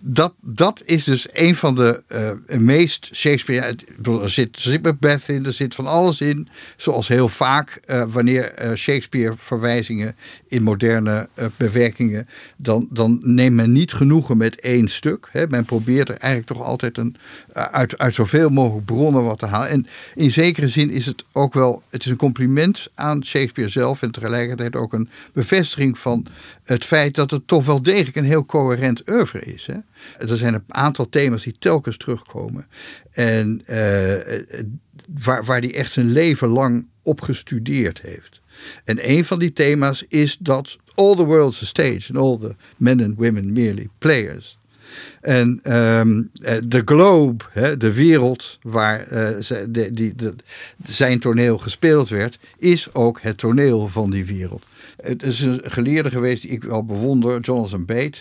dat, 0.00 0.32
dat 0.40 0.82
is 0.84 1.04
dus 1.04 1.26
een 1.32 1.54
van 1.54 1.74
de 1.74 2.02
eh, 2.06 2.58
meest 2.58 3.08
Shakespeare. 3.12 3.76
Er 4.22 4.30
zit, 4.30 4.56
er 4.56 4.62
zit 4.62 4.82
Macbeth 4.82 5.28
in, 5.28 5.46
er 5.46 5.52
zit 5.52 5.74
van 5.74 5.86
alles 5.86 6.20
in. 6.20 6.48
Zoals 6.76 7.08
heel 7.08 7.28
vaak 7.28 7.80
eh, 7.84 8.04
wanneer 8.08 8.44
eh, 8.44 8.74
Shakespeare 8.74 9.34
verwijzingen 9.36 10.16
in 10.46 10.62
moderne 10.62 11.28
bewerkingen. 11.56 12.28
Dan, 12.56 12.88
dan 12.90 13.20
neemt 13.22 13.56
men 13.56 13.72
niet 13.72 13.92
genoegen 13.92 14.36
met 14.36 14.60
één 14.60 14.88
stuk. 14.88 15.28
Hè. 15.32 15.46
Men 15.48 15.64
probeert 15.64 16.08
er 16.08 16.16
eigenlijk 16.16 16.52
toch 16.52 16.62
altijd 16.62 16.98
een, 16.98 17.16
uit, 17.52 17.98
uit 17.98 18.14
zoveel 18.14 18.48
mogelijk 18.48 18.86
bronnen 18.86 19.24
wat 19.24 19.38
te 19.38 19.46
halen. 19.46 19.68
En 19.68 19.86
in 20.14 20.30
zekere 20.30 20.68
zin 20.68 20.90
is 20.90 21.06
het 21.06 21.24
ook 21.32 21.54
wel. 21.54 21.82
Het 21.90 22.04
is 22.04 22.10
een 22.10 22.16
compliment 22.16 22.88
aan 22.94 23.24
Shakespeare 23.24 23.70
zelf. 23.70 24.02
En 24.02 24.10
tegelijkertijd 24.10 24.76
ook 24.76 24.92
een 24.92 25.08
bevestiging 25.32 25.98
van 25.98 26.26
het 26.64 26.84
feit 26.84 27.14
dat 27.14 27.30
het 27.30 27.46
toch 27.46 27.64
wel 27.64 27.82
degelijk 27.82 28.16
een 28.16 28.24
heel 28.24 28.46
coherent 28.46 29.10
oeuvre 29.10 29.40
is. 29.40 29.68
Er 30.18 30.36
zijn 30.36 30.54
een 30.54 30.64
aantal 30.68 31.08
thema's 31.08 31.42
die 31.42 31.56
telkens 31.58 31.96
terugkomen. 31.96 32.66
En 33.10 33.62
eh, 33.66 34.40
waar, 35.22 35.44
waar 35.44 35.60
hij 35.60 35.74
echt 35.74 35.92
zijn 35.92 36.12
leven 36.12 36.48
lang 36.48 36.86
op 37.02 37.20
gestudeerd 37.20 38.00
heeft. 38.00 38.40
En 38.84 39.10
een 39.10 39.24
van 39.24 39.38
die 39.38 39.52
thema's 39.52 40.04
is 40.08 40.36
dat 40.40 40.76
all 40.94 41.14
the 41.16 41.24
world's 41.24 41.62
a 41.62 41.66
stage 41.66 42.12
and 42.14 42.16
all 42.18 42.38
the 42.48 42.54
men 42.76 43.02
and 43.04 43.14
women 43.16 43.52
merely 43.52 43.88
players. 43.98 44.58
En 45.20 45.60
ehm, 45.62 46.22
eh, 46.42 46.56
de 46.64 46.82
globe, 46.84 47.44
hè, 47.50 47.76
de 47.76 47.92
wereld 47.92 48.58
waar 48.62 49.00
eh, 49.06 49.38
ze- 49.42 49.70
de, 49.70 49.90
die, 49.92 50.14
de, 50.14 50.34
zijn 50.86 51.20
toneel 51.20 51.58
gespeeld 51.58 52.08
werd, 52.08 52.38
is 52.58 52.94
ook 52.94 53.20
het 53.20 53.38
toneel 53.38 53.88
van 53.88 54.10
die 54.10 54.24
wereld. 54.24 54.64
Het 54.96 55.22
is 55.22 55.40
een 55.40 55.60
geleerde 55.64 56.10
geweest 56.10 56.42
die 56.42 56.50
ik 56.50 56.62
wel 56.64 56.84
bewonder, 56.84 57.40
Jonathan 57.40 57.84
Bate. 57.84 58.18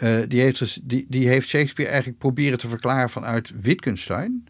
Eh, 0.00 0.18
die, 0.28 0.40
heeft, 0.40 0.58
dus- 0.58 0.80
die, 0.82 1.06
die 1.08 1.28
heeft 1.28 1.48
Shakespeare 1.48 1.90
eigenlijk 1.90 2.20
proberen 2.20 2.58
te 2.58 2.68
verklaren 2.68 3.10
vanuit 3.10 3.52
Wittgenstein. 3.60 4.44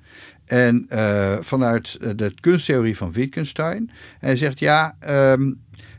En 0.45 0.87
eh, 0.89 1.37
vanuit 1.41 1.97
eh, 2.01 2.11
de 2.17 2.35
kunsttheorie 2.41 2.97
van 2.97 3.13
Wittgenstein. 3.13 3.91
En 4.21 4.27
hij 4.27 4.37
zegt 4.37 4.59
ja, 4.59 4.97
ehm, 4.99 5.53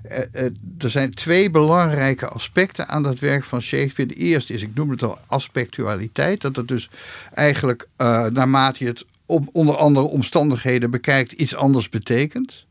eh, 0.03 0.19
eh, 0.31 0.51
er 0.77 0.89
zijn 0.89 1.11
twee 1.11 1.49
belangrijke 1.49 2.27
aspecten 2.27 2.87
aan 2.87 3.03
dat 3.03 3.19
werk 3.19 3.43
van 3.43 3.61
Shakespeare. 3.61 4.13
De 4.13 4.19
eerste 4.19 4.53
is, 4.53 4.61
ik 4.61 4.75
noem 4.75 4.89
het 4.89 5.03
al, 5.03 5.17
aspectualiteit. 5.27 6.41
Dat 6.41 6.55
het 6.55 6.67
dus 6.67 6.89
eigenlijk 7.33 7.87
naarmate 8.33 8.83
je 8.83 8.89
het 8.89 9.05
onder 9.51 9.75
andere 9.75 10.05
omstandigheden 10.05 10.91
bekijkt, 10.91 11.31
iets 11.31 11.55
anders 11.55 11.89
betekent. 11.89 12.65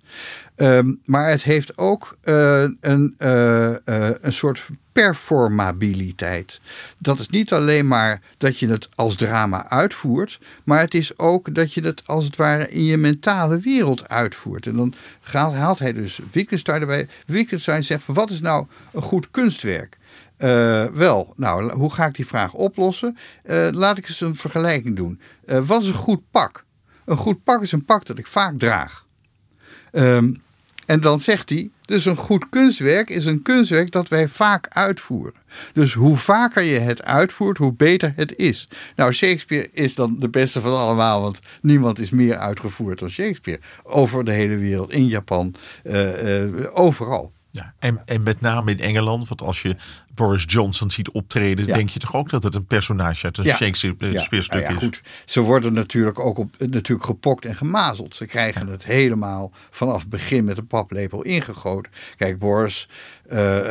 Ehm, 0.60 0.94
maar 1.04 1.30
het 1.30 1.42
heeft 1.42 1.78
ook 1.78 2.16
eh, 2.22 2.62
een, 2.80 3.14
eh, 3.18 3.70
eh, 3.70 4.14
een 4.20 4.32
soort 4.32 4.68
performabiliteit. 4.92 6.60
Dat 6.98 7.18
is 7.18 7.28
niet 7.28 7.52
alleen 7.52 7.88
maar 7.88 8.20
dat 8.38 8.58
je 8.58 8.68
het 8.68 8.88
als 8.94 9.16
drama 9.16 9.68
uitvoert, 9.68 10.40
maar 10.64 10.80
het 10.80 10.94
is 10.94 11.18
ook 11.18 11.54
dat 11.54 11.74
je 11.74 11.80
het 11.80 12.06
als 12.06 12.24
het 12.24 12.36
ware 12.36 12.68
in 12.68 12.84
je 12.84 12.96
mentale 12.96 13.58
wereld 13.58 14.08
uitvoert. 14.08 14.66
En 14.66 14.76
dan 14.76 14.94
haalt 15.30 15.78
hij 15.78 15.92
dus 15.92 16.20
Wittgenstein 16.32 16.80
erbij. 16.80 17.08
Wittgenstein 17.26 17.84
zegt: 17.84 18.02
wat 18.06 18.30
is 18.30 18.40
nou 18.40 18.66
een 18.92 19.02
goed 19.02 19.30
kunstwerk? 19.30 19.98
Wel, 20.92 21.32
nou, 21.36 21.72
hoe 21.72 21.92
ga 21.92 22.06
ik 22.06 22.14
die 22.14 22.26
vraag 22.26 22.52
oplossen? 22.52 23.16
Laat 23.70 23.98
ik 23.98 24.08
eens 24.08 24.20
een 24.20 24.36
vergelijking 24.36 24.96
doen. 24.96 25.20
Eh, 25.44 25.66
wat 25.66 25.82
is 25.82 25.88
een 25.88 25.94
goed 25.94 26.30
pak? 26.30 26.64
Een 27.04 27.16
goed 27.16 27.44
pak 27.44 27.62
is 27.62 27.72
een 27.72 27.84
pak 27.84 28.06
dat 28.06 28.18
ik 28.18 28.26
vaak 28.26 28.58
draag. 28.58 29.06
Ehm, 29.92 30.32
en 30.90 31.00
dan 31.00 31.20
zegt 31.20 31.48
hij, 31.48 31.70
dus 31.84 32.04
een 32.04 32.16
goed 32.16 32.48
kunstwerk 32.48 33.10
is 33.10 33.24
een 33.24 33.42
kunstwerk 33.42 33.90
dat 33.90 34.08
wij 34.08 34.28
vaak 34.28 34.68
uitvoeren. 34.68 35.32
Dus 35.72 35.92
hoe 35.92 36.16
vaker 36.16 36.62
je 36.62 36.78
het 36.78 37.02
uitvoert, 37.04 37.58
hoe 37.58 37.72
beter 37.72 38.12
het 38.16 38.36
is. 38.36 38.68
Nou, 38.96 39.12
Shakespeare 39.12 39.70
is 39.72 39.94
dan 39.94 40.16
de 40.18 40.28
beste 40.28 40.60
van 40.60 40.72
allemaal, 40.72 41.20
want 41.20 41.38
niemand 41.62 41.98
is 41.98 42.10
meer 42.10 42.36
uitgevoerd 42.36 42.98
dan 42.98 43.10
Shakespeare. 43.10 43.60
Over 43.82 44.24
de 44.24 44.32
hele 44.32 44.56
wereld, 44.56 44.92
in 44.92 45.06
Japan, 45.06 45.54
eh, 45.82 46.44
eh, 46.44 46.66
overal. 46.72 47.32
Ja, 47.50 47.74
en, 47.78 48.02
en 48.04 48.22
met 48.22 48.40
name 48.40 48.70
in 48.70 48.80
Engeland, 48.80 49.28
want 49.28 49.42
als 49.42 49.62
je 49.62 49.76
Boris 50.20 50.44
Johnson 50.46 50.90
ziet 50.90 51.10
optreden, 51.10 51.66
Ja. 51.66 51.74
denk 51.76 51.88
je 51.88 51.98
toch 51.98 52.14
ook 52.14 52.30
dat 52.30 52.42
het 52.42 52.54
een 52.54 52.64
personage 52.64 53.24
uit 53.24 53.38
een 53.38 53.44
Ja. 53.44 53.56
Shakespeare 53.56 54.12
Ja, 54.12 54.20
stuk 54.20 54.46
nou 54.50 54.60
ja, 54.62 54.68
is. 54.68 54.76
goed. 54.76 55.00
Ze 55.24 55.40
worden 55.40 55.72
natuurlijk 55.72 56.18
ook 56.18 56.38
op, 56.38 56.54
natuurlijk 56.58 57.06
gepokt 57.06 57.44
en 57.44 57.56
gemazeld. 57.56 58.16
Ze 58.16 58.26
krijgen 58.26 58.66
het 58.66 58.84
helemaal 58.84 59.52
vanaf 59.70 60.00
het 60.00 60.08
begin 60.08 60.44
met 60.44 60.58
een 60.58 60.66
paplepel 60.66 61.22
ingegoten. 61.22 61.92
Kijk, 62.16 62.38
Boris 62.38 62.88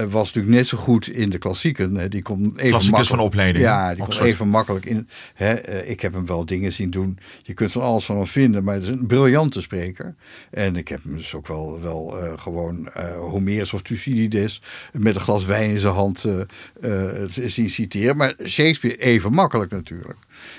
was 0.09 0.25
natuurlijk 0.25 0.55
net 0.55 0.67
zo 0.67 0.77
goed 0.77 1.07
in 1.07 1.29
de 1.29 1.37
klassieken. 1.37 1.95
hè. 1.95 2.07
Die 2.07 2.21
kon 2.21 2.39
even 2.39 2.51
Klassiekers 2.53 2.89
makkelijk- 2.89 3.07
van 3.09 3.19
opleiding? 3.19 3.63
Ja, 3.65 3.87
die 3.87 3.97
kon 3.97 4.05
Oxford. 4.05 4.27
even 4.27 4.47
makkelijk 4.47 4.85
in. 4.85 5.07
Hè, 5.33 5.53
eh, 5.53 5.89
ik 5.89 6.01
heb 6.01 6.13
hem 6.13 6.25
wel 6.25 6.45
dingen 6.45 6.73
zien 6.73 6.89
doen. 6.89 7.17
Je 7.43 7.53
kunt 7.53 7.71
van 7.71 7.81
alles 7.81 8.05
van 8.05 8.15
hem 8.15 8.27
vinden, 8.27 8.63
maar 8.63 8.73
het 8.73 8.83
is 8.83 8.89
een 8.89 9.05
briljante 9.07 9.61
spreker. 9.61 10.15
En 10.51 10.75
ik 10.75 10.87
heb 10.87 11.03
hem 11.03 11.15
dus 11.17 11.33
ook 11.33 11.47
wel, 11.47 11.81
wel 11.81 12.17
eh, 12.19 12.33
gewoon 12.39 12.87
eh 12.87 13.15
Homerus 13.17 13.73
of 13.73 13.81
Thucydides 13.81 14.61
met 14.93 15.15
een 15.15 15.21
glas 15.21 15.45
wijn 15.45 15.69
in 15.69 15.79
zijn 15.79 15.93
hand 15.93 16.23
eh, 16.23 16.41
eh, 17.21 17.29
zien 17.29 17.69
citeren. 17.69 18.17
Maar 18.17 18.33
Shakespeare 18.45 18.97
even 18.97 19.33
makkelijk 19.33 19.71
natuurlijk. 19.71 20.17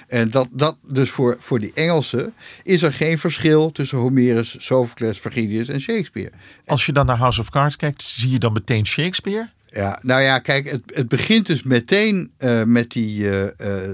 En 0.09 0.31
dat, 0.31 0.49
dat 0.53 0.77
dus 0.89 1.11
voor, 1.11 1.37
voor 1.39 1.59
die 1.59 1.71
Engelsen 1.75 2.35
is 2.63 2.83
er 2.83 2.93
geen 2.93 3.19
verschil 3.19 3.73
tussen 3.73 3.99
Homerus, 3.99 4.57
Sophocles, 4.59 5.19
Virgilius 5.21 5.69
en 5.69 5.81
Shakespeare. 5.81 6.31
Als 6.67 6.87
je 6.87 6.93
dan 6.93 7.07
naar 7.07 7.17
House 7.17 7.41
of 7.41 7.51
Cards 7.51 7.77
kijkt, 7.77 8.03
zie 8.03 8.31
je 8.31 8.39
dan 8.39 8.53
meteen 8.53 8.87
Shakespeare? 8.91 9.49
Ja, 9.67 9.99
nou 10.03 10.23
ja, 10.23 10.39
kijk, 10.39 10.71
het, 10.71 10.83
het 10.95 11.09
begint 11.09 11.47
dus 11.47 11.63
meteen 11.63 12.31
eh, 12.37 12.63
met 12.63 12.91
die, 12.91 13.31
eh, 13.31 13.89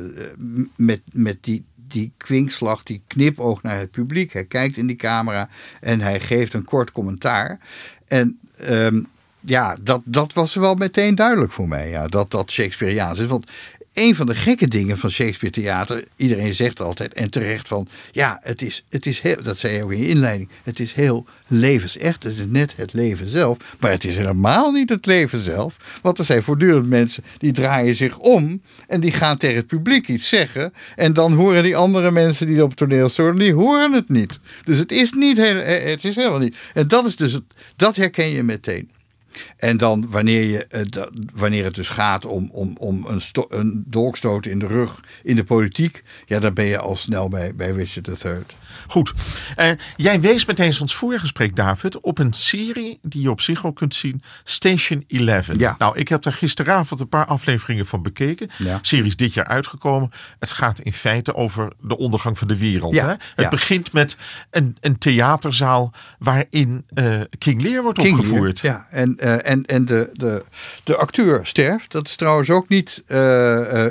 met, 0.76 1.00
met 1.12 1.37
die, 1.41 1.65
die 1.75 2.12
kwinkslag, 2.17 2.83
die 2.83 3.03
knipoog 3.07 3.62
naar 3.62 3.79
het 3.79 3.91
publiek. 3.91 4.33
Hij 4.33 4.45
kijkt 4.45 4.76
in 4.76 4.87
die 4.87 4.97
camera 4.97 5.49
en 5.81 6.00
hij 6.00 6.21
geeft 6.21 6.55
een 6.55 6.65
kort 6.65 6.91
commentaar. 6.91 7.59
En 8.07 8.38
ehm, 8.57 9.00
ja, 9.41 9.76
dat, 9.81 10.03
dat 10.05 10.33
was 10.33 10.55
wel 10.55 10.75
meteen 10.75 11.15
duidelijk 11.15 11.53
voor 11.53 11.69
mij, 11.69 11.91
ja, 11.91 12.07
dat 12.07 12.31
dat 12.31 12.50
Shakespeareaans 12.50 13.19
is. 13.19 13.26
Want 13.26 13.50
een 13.97 14.15
van 14.15 14.26
de 14.26 14.35
gekke 14.35 14.69
dingen 14.69 14.99
van 14.99 15.11
Shakespeare 15.11 15.55
theater, 15.55 16.05
iedereen 16.17 16.55
zegt 16.55 16.81
altijd 16.81 17.15
en 17.15 17.31
terecht 17.31 17.69
van, 17.69 17.88
ja, 18.12 18.38
het 18.43 18.62
is, 18.62 18.85
het 18.88 19.07
is 19.07 19.21
heel, 19.21 19.43
dat 19.43 19.59
zei 19.59 19.75
je 19.75 19.83
ook 19.83 19.93
in 19.93 19.99
je 19.99 20.09
inleiding, 20.09 20.49
het 20.62 20.81
is 20.81 20.93
heel 20.93 21.26
levensecht, 21.47 22.23
het 22.23 22.38
is 22.38 22.47
net 22.49 22.73
het 22.76 22.93
leven 22.93 23.29
zelf, 23.29 23.57
maar 23.81 23.91
het 23.91 24.05
is 24.05 24.17
helemaal 24.17 24.71
niet 24.71 24.88
het 24.88 25.07
leven 25.07 25.38
zelf, 25.38 25.99
want 26.03 26.19
er 26.19 26.25
zijn 26.25 26.43
voortdurend 26.43 26.88
mensen 26.88 27.25
die 27.38 27.53
draaien 27.53 27.95
zich 27.95 28.19
om 28.19 28.62
en 28.88 29.00
die 29.00 29.12
gaan 29.12 29.37
tegen 29.37 29.57
het 29.57 29.67
publiek 29.67 30.09
iets 30.09 30.29
zeggen 30.29 30.73
en 30.97 31.12
dan 31.12 31.33
horen 31.33 31.62
die 31.62 31.76
andere 31.76 32.11
mensen 32.11 32.47
die 32.47 32.62
op 32.62 32.69
het 32.69 32.79
toneel 32.79 33.09
staan, 33.09 33.38
die 33.38 33.55
horen 33.55 33.93
het 33.93 34.09
niet. 34.09 34.38
Dus 34.65 34.79
het 34.79 34.93
is 34.93 35.12
niet 35.12 35.37
heel, 35.37 35.57
het 35.91 36.05
is 36.05 36.17
helemaal 36.17 36.38
niet. 36.38 36.57
En 36.75 36.88
dat 36.88 37.07
is 37.07 37.17
dus, 37.17 37.38
dat 37.76 37.97
herken 37.97 38.29
je 38.29 38.43
meteen. 38.43 38.91
En 39.57 39.76
dan 39.76 40.11
wanneer, 40.11 40.43
je, 40.43 40.66
eh, 40.66 41.02
wanneer 41.35 41.64
het 41.64 41.75
dus 41.75 41.88
gaat 41.88 42.25
om, 42.25 42.49
om, 42.52 42.76
om 42.78 43.07
een, 43.07 43.21
een 43.49 43.85
dolkstoot 43.87 44.47
in 44.47 44.59
de 44.59 44.66
rug 44.66 45.00
in 45.23 45.35
de 45.35 45.45
politiek, 45.45 46.02
ja, 46.26 46.40
dan 46.40 46.55
ben 46.55 46.64
je 46.64 46.78
al 46.78 46.97
snel 46.97 47.28
bij, 47.28 47.55
bij 47.55 47.71
Richard 47.71 48.25
III. 48.25 48.35
Goed. 48.88 49.12
Eh, 49.56 49.71
jij 49.97 50.21
wees 50.21 50.45
meteen 50.45 50.75
ons 50.80 50.95
voorgesprek, 50.97 51.56
David, 51.56 52.00
op 52.00 52.18
een 52.18 52.33
serie 52.33 52.99
die 53.02 53.23
je 53.23 53.30
op 53.30 53.40
zich 53.40 53.66
ook 53.66 53.76
kunt 53.76 53.95
zien. 53.95 54.23
Station 54.45 55.04
11. 55.09 55.49
Ja. 55.59 55.75
Nou, 55.78 55.99
ik 55.99 56.09
heb 56.09 56.23
daar 56.23 56.33
gisteravond 56.33 57.00
een 57.00 57.09
paar 57.09 57.26
afleveringen 57.26 57.87
van 57.87 58.02
bekeken. 58.02 58.50
Ja. 58.59 58.78
Serie 58.83 59.06
is 59.06 59.16
dit 59.16 59.35
jaar 59.35 59.47
uitgekomen. 59.47 60.11
Het 60.38 60.52
gaat 60.52 60.80
in 60.80 60.92
feite 60.92 61.35
over 61.35 61.73
de 61.80 61.97
ondergang 61.99 62.38
van 62.38 62.49
de 62.49 62.59
wereld. 62.59 62.95
Ja, 62.95 63.04
Hè? 63.04 63.11
Het 63.11 63.21
ja. 63.37 63.49
begint 63.49 63.92
met 63.92 64.16
een, 64.50 64.76
een 64.80 64.99
theaterzaal 64.99 65.92
waarin 66.18 66.85
eh, 66.95 67.21
King 67.38 67.62
Lear 67.62 67.83
wordt 67.83 67.99
King 67.99 68.18
opgevoerd. 68.18 68.62
Lear, 68.62 68.76
Ja, 68.76 68.87
en, 68.90 69.16
eh, 69.18 69.50
en, 69.50 69.64
en 69.64 69.85
de, 69.85 70.09
de, 70.12 70.45
de 70.85 70.97
acteur 70.97 71.47
sterft. 71.47 71.92
Dat 71.92 72.06
is 72.09 72.16
trouwens 72.16 72.50
ook 72.50 72.68
niet 72.68 73.04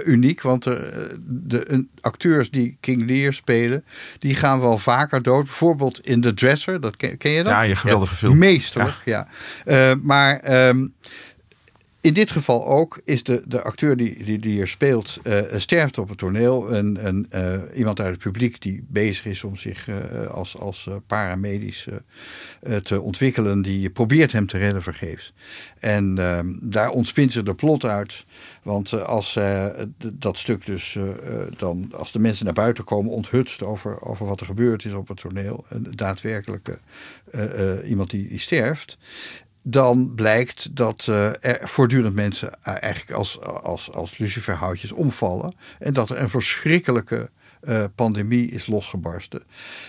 uniek, 0.06 0.42
want 0.42 0.65
er, 0.65 1.18
de 1.27 1.72
een- 1.72 1.89
acteurs 2.06 2.52
die 2.52 2.78
King 2.80 3.08
Lear 3.08 3.34
spelen, 3.34 3.86
die 4.20 4.36
gaan 4.36 4.60
wel 4.60 4.78
vaker 4.78 5.22
dood. 5.22 5.44
Bijvoorbeeld 5.44 6.00
in 6.08 6.22
The 6.22 6.34
Dresser, 6.34 6.82
dat 6.82 6.96
ken, 6.96 7.18
ken 7.18 7.32
je 7.32 7.44
dat? 7.44 7.52
Ja, 7.52 7.62
je 7.62 7.76
geweldige 7.76 8.16
film. 8.16 8.38
Meesterlijk, 8.38 9.02
ja. 9.06 9.28
Eh, 9.66 9.92
maar 10.02 10.40
ehm, 10.40 10.88
in 12.06 12.14
dit 12.14 12.32
geval 12.32 12.66
ook 12.66 13.02
is 13.04 13.24
de, 13.24 13.44
de 13.48 13.62
acteur 13.62 13.98
die, 13.98 14.24
die, 14.24 14.40
die 14.40 14.52
hier 14.52 14.68
speelt, 14.68 15.20
eh, 15.24 15.42
sterft 15.56 15.98
op 15.98 16.10
het 16.10 16.18
toneel. 16.18 16.74
Een, 16.74 17.08
een, 17.08 17.26
eh, 17.30 17.60
iemand 17.76 18.00
uit 18.00 18.12
het 18.12 18.24
publiek 18.24 18.62
die 18.62 18.86
bezig 18.88 19.26
is 19.26 19.44
om 19.44 19.56
zich 19.58 19.88
eh, 19.88 20.28
als, 20.28 20.58
als 20.58 20.88
eh, 20.88 20.96
paramedisch 21.08 21.88
eh, 21.88 21.96
eh, 22.76 22.82
te 22.82 23.02
ontwikkelen, 23.02 23.62
die 23.62 23.90
probeert 23.90 24.32
hem 24.32 24.48
te 24.48 24.58
redden 24.58 24.84
vergeefs. 24.84 25.34
En 25.80 26.18
ehm, 26.18 26.54
daar 26.62 26.90
ontspint 26.90 27.32
zich 27.32 27.44
de 27.44 27.56
plot 27.56 27.86
uit. 27.86 28.26
Want 28.64 28.94
eh, 28.94 29.02
als 29.02 29.36
eh, 29.36 29.68
dat 30.14 30.38
stuk 30.38 30.66
dus 30.66 30.96
eh, 30.96 31.10
eh, 31.10 31.52
dan, 31.58 31.92
als 31.92 32.12
de 32.12 32.20
mensen 32.20 32.46
naar 32.46 32.54
buiten 32.54 32.84
komen, 32.84 33.12
onthutst 33.12 33.64
over, 33.64 34.02
over 34.02 34.26
wat 34.26 34.40
er 34.40 34.46
gebeurd 34.46 34.86
is 34.86 34.94
op 34.94 35.08
het 35.08 35.18
toneel, 35.18 35.66
een 35.70 35.88
daadwerkelijke 35.96 36.80
eh, 37.32 37.72
eh, 37.74 37.90
iemand 37.90 38.10
die, 38.10 38.28
die 38.28 38.40
sterft 38.40 38.98
dan 39.67 40.12
blijkt 40.15 40.75
dat 40.75 41.05
eh, 41.10 41.25
er 41.39 41.60
voortdurend 41.69 42.15
mensen 42.15 42.53
eh, 42.63 42.74
eigenlijk 42.81 43.12
als, 43.17 43.41
als, 43.41 43.91
als 43.91 44.17
luciferhoutjes 44.17 44.91
omvallen. 44.91 45.55
En 45.79 45.93
dat 45.93 46.10
er 46.10 46.19
een 46.19 46.29
verschrikkelijke 46.29 47.29
eh, 47.62 47.84
pandemie 47.95 48.51
is 48.51 48.67
losgebarsten. 48.67 49.43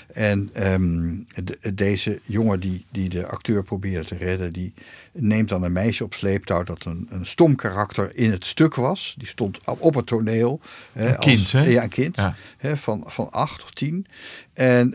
En 0.06 0.50
ehm, 0.52 1.14
de- 1.44 1.74
deze 1.74 2.20
jongen 2.24 2.60
die, 2.60 2.84
die 2.90 3.08
de 3.08 3.26
acteur 3.26 3.62
probeerde 3.62 4.04
te 4.06 4.16
redden, 4.16 4.52
die 4.52 4.74
neemt 5.12 5.48
dan 5.48 5.62
een 5.62 5.72
meisje 5.72 6.04
op 6.04 6.14
sleeptouw 6.14 6.62
dat 6.62 6.84
een, 6.84 7.06
een 7.10 7.26
stom 7.26 7.54
karakter 7.56 8.10
in 8.16 8.30
het 8.30 8.44
stuk 8.44 8.74
was. 8.74 9.14
Die 9.18 9.28
stond 9.28 9.58
op 9.78 9.94
het 9.94 10.06
toneel. 10.06 10.60
hè, 10.92 11.08
Een 11.08 11.18
kind, 11.18 11.40
als- 11.40 11.52
hè? 11.52 11.60
Ja, 11.64 11.82
een 11.82 11.88
kind. 11.88 12.16
Ja. 12.16 12.34
Hè, 12.56 12.76
van, 12.76 13.04
van 13.06 13.30
acht 13.32 13.62
of 13.62 13.70
tien. 13.70 14.06
En 14.52 14.92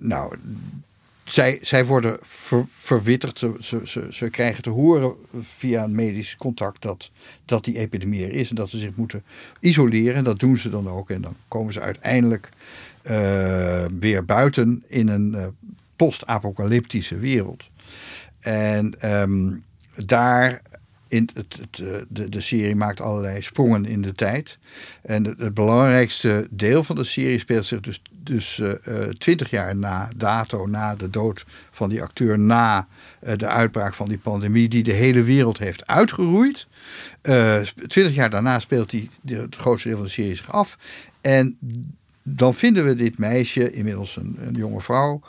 nou, 0.00 0.36
zij, 1.32 1.58
zij 1.62 1.86
worden 1.86 2.18
ver- 2.22 2.66
verwitterd. 2.68 3.38
Ze, 3.38 3.56
ze, 3.84 4.06
ze, 4.10 4.30
krijgen 4.30 4.62
te 4.62 4.70
horen 4.70 5.14
via 5.56 5.84
een 5.84 5.94
medisch 5.94 6.36
contact 6.36 6.82
dat, 6.82 7.10
dat 7.44 7.64
die 7.64 7.78
epidemie 7.78 8.24
er 8.24 8.32
is. 8.32 8.50
En 8.50 8.56
dat 8.56 8.68
ze 8.68 8.78
zich 8.78 8.96
moeten 8.96 9.22
isoleren. 9.60 10.14
En 10.14 10.24
dat 10.24 10.38
doen 10.38 10.58
ze 10.58 10.70
dan 10.70 10.88
ook. 10.88 11.10
En 11.10 11.20
dan 11.20 11.36
komen 11.48 11.72
ze 11.72 11.80
uiteindelijk 11.80 12.48
eh, 13.02 13.84
weer 14.00 14.24
buiten 14.24 14.82
in 14.86 15.08
een 15.08 15.34
eh, 15.34 15.46
post-apocalyptische 15.96 17.18
wereld. 17.18 17.64
En 18.38 19.00
ehm, 19.00 19.52
daar 20.06 20.62
in 21.10 21.28
het, 21.34 21.56
het, 21.60 21.86
eh, 21.88 21.94
de, 22.08 22.28
de 22.28 22.40
serie 22.40 22.76
maakt 22.76 23.00
allerlei 23.00 23.42
sprongen 23.42 23.84
in 23.84 24.02
de 24.02 24.12
tijd. 24.12 24.58
En 25.02 25.24
het, 25.24 25.38
het 25.38 25.54
belangrijkste 25.54 26.46
deel 26.50 26.84
van 26.84 26.96
de 26.96 27.04
serie 27.04 27.38
speelt 27.38 27.66
zich 27.66 27.80
dus, 27.80 28.02
dus 28.22 28.62
twintig 29.18 29.50
jaar 29.50 29.76
na 29.76 30.10
dato, 30.16 30.66
na 30.66 30.94
de 30.94 31.10
dood 31.10 31.44
van 31.70 31.88
die 31.88 32.02
acteur, 32.02 32.38
na 32.38 32.88
eh, 33.20 33.36
de 33.36 33.46
uitbraak 33.46 33.94
van 33.94 34.08
die 34.08 34.18
pandemie 34.18 34.68
die 34.68 34.82
de 34.82 34.92
hele 34.92 35.22
wereld 35.22 35.58
heeft 35.58 35.86
uitgeroeid. 35.86 36.66
Twintig 37.86 38.14
jaar 38.14 38.30
daarna 38.30 38.58
speelt 38.58 38.90
die, 38.90 39.10
het 39.26 39.56
grootste 39.56 39.88
deel 39.88 39.96
van 39.96 40.06
de 40.06 40.12
serie 40.12 40.36
zich 40.36 40.52
af. 40.52 40.78
En 41.20 41.56
dan 42.22 42.54
vinden 42.54 42.84
we 42.84 42.94
dit 42.94 43.18
meisje, 43.18 43.72
inmiddels 43.72 44.16
een, 44.16 44.36
een 44.40 44.54
jonge 44.54 44.80
vrouw, 44.80 45.20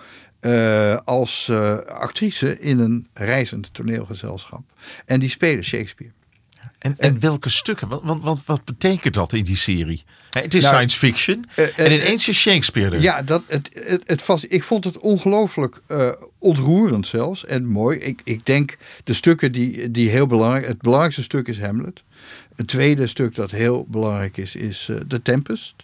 eh, 0.42 0.98
als 1.06 1.48
eh, 1.50 1.78
actrice 1.78 2.60
in 2.60 2.80
een 2.80 3.08
reizend 3.14 3.74
toneelgezelschap. 3.74 4.62
En 5.06 5.20
die 5.20 5.30
spelen 5.30 5.64
Shakespeare. 5.64 6.12
En, 6.78 6.96
en 6.98 7.20
welke 7.20 7.50
stukken? 7.50 7.88
Wat, 7.88 8.02
wat, 8.04 8.40
wat, 8.46 8.66
betekent 8.66 9.14
dat 9.14 9.34
in 9.34 9.44
die 9.44 9.56
serie? 9.56 10.04
Het 10.30 10.54
is 10.54 10.64
Nou, 10.64 10.76
science 10.76 10.98
fiction. 10.98 11.46
eh, 11.56 11.80
en 11.80 11.92
ineens 11.92 12.28
is 12.28 12.40
Shakespeare 12.40 12.96
er. 12.96 13.02
Ja, 13.02 13.22
dat, 13.22 13.44
het, 13.48 13.70
het, 13.86 14.02
het 14.06 14.22
vast, 14.22 14.46
ik 14.50 14.64
vond 14.64 14.84
het 14.84 14.98
ongelooflijk 14.98 15.82
ontroerend 16.40 17.08
zelfs 17.08 17.46
en 17.46 17.66
mooi. 17.66 17.98
Ik, 17.98 18.22
ik 18.24 18.46
denk 18.46 18.78
de 19.04 19.14
stukken 19.14 19.52
die, 19.52 19.92
die 19.92 20.10
heel 20.10 20.28
belangrijk... 20.28 20.68
Het 20.68 20.82
belangrijkste 20.82 21.24
stuk 21.24 21.48
is 21.48 21.60
Hamlet. 21.60 22.04
Het 22.56 22.68
tweede 22.68 23.08
stuk 23.08 23.36
dat 23.36 23.52
heel 23.52 23.86
belangrijk 23.90 24.38
is, 24.38 24.56
is 24.56 24.90
The 25.08 25.22
Tempest. 25.22 25.76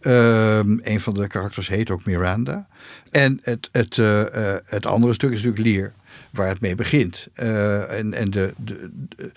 Ehm, 0.00 0.78
een 0.82 1.00
van 1.00 1.14
de 1.14 1.26
karakters 1.26 1.68
heet 1.68 1.90
ook 1.90 2.04
Miranda. 2.04 2.66
En 3.10 3.38
het, 3.42 3.68
het, 3.72 3.98
eh, 3.98 4.54
eh, 4.54 4.60
het 4.64 4.86
andere 4.86 5.14
stuk 5.14 5.30
is 5.30 5.42
natuurlijk 5.42 5.66
Lear 5.66 5.92
waar 6.30 6.48
het 6.48 6.60
mee 6.60 6.74
begint. 6.74 7.28
Eh, 7.34 7.98
en 7.98 8.14
en 8.14 8.30
de, 8.30 8.54
de, 8.56 8.90
de, 8.92 9.32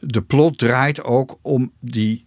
de 0.00 0.22
plot 0.22 0.58
draait 0.58 1.02
ook 1.02 1.38
om 1.42 1.72
die 1.80 2.25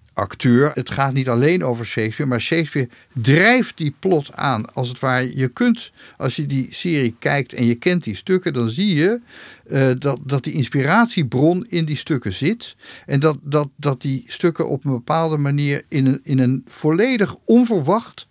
Het 0.74 0.92
gaat 0.92 1.14
niet 1.14 1.30
alleen 1.30 1.64
over 1.64 1.86
Shakespeare, 1.86 2.32
maar 2.32 2.42
Shakespeare 2.42 2.90
drijft 3.22 3.78
die 3.78 3.96
plot 4.00 4.36
aan. 4.36 4.74
Als 4.74 4.90
het 4.90 5.00
ware, 5.00 5.38
je 5.38 5.48
kunt, 5.48 5.92
als 6.18 6.36
je 6.36 6.46
die 6.46 6.68
serie 6.72 7.16
kijkt 7.20 7.54
en 7.54 7.66
je 7.66 7.76
kent 7.76 8.04
die 8.04 8.16
stukken, 8.16 8.54
dan 8.54 8.70
zie 8.70 8.96
je 8.96 9.20
eh, 9.68 9.90
dat, 9.98 10.20
dat 10.24 10.44
die 10.44 10.54
inspiratiebron 10.54 11.66
in 11.70 11.86
die 11.86 11.98
stukken 11.98 12.34
zit. 12.34 12.76
En 13.06 13.20
dat, 13.20 13.38
dat, 13.42 13.70
dat 13.76 14.02
die 14.02 14.24
stukken 14.28 14.68
op 14.68 14.86
een 14.86 14.92
bepaalde 14.92 15.38
manier 15.38 15.84
in 15.88 16.06
een, 16.06 16.20
in 16.24 16.40
een 16.40 16.66
volledig 16.68 17.36
onverwacht 17.46 18.28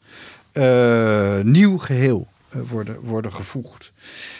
eh, 0.52 1.40
nieuw 1.40 1.78
geheel 1.78 2.28
eh, 2.30 2.37
worden, 2.52 3.00
worden 3.00 3.32
gevoegd. 3.32 3.92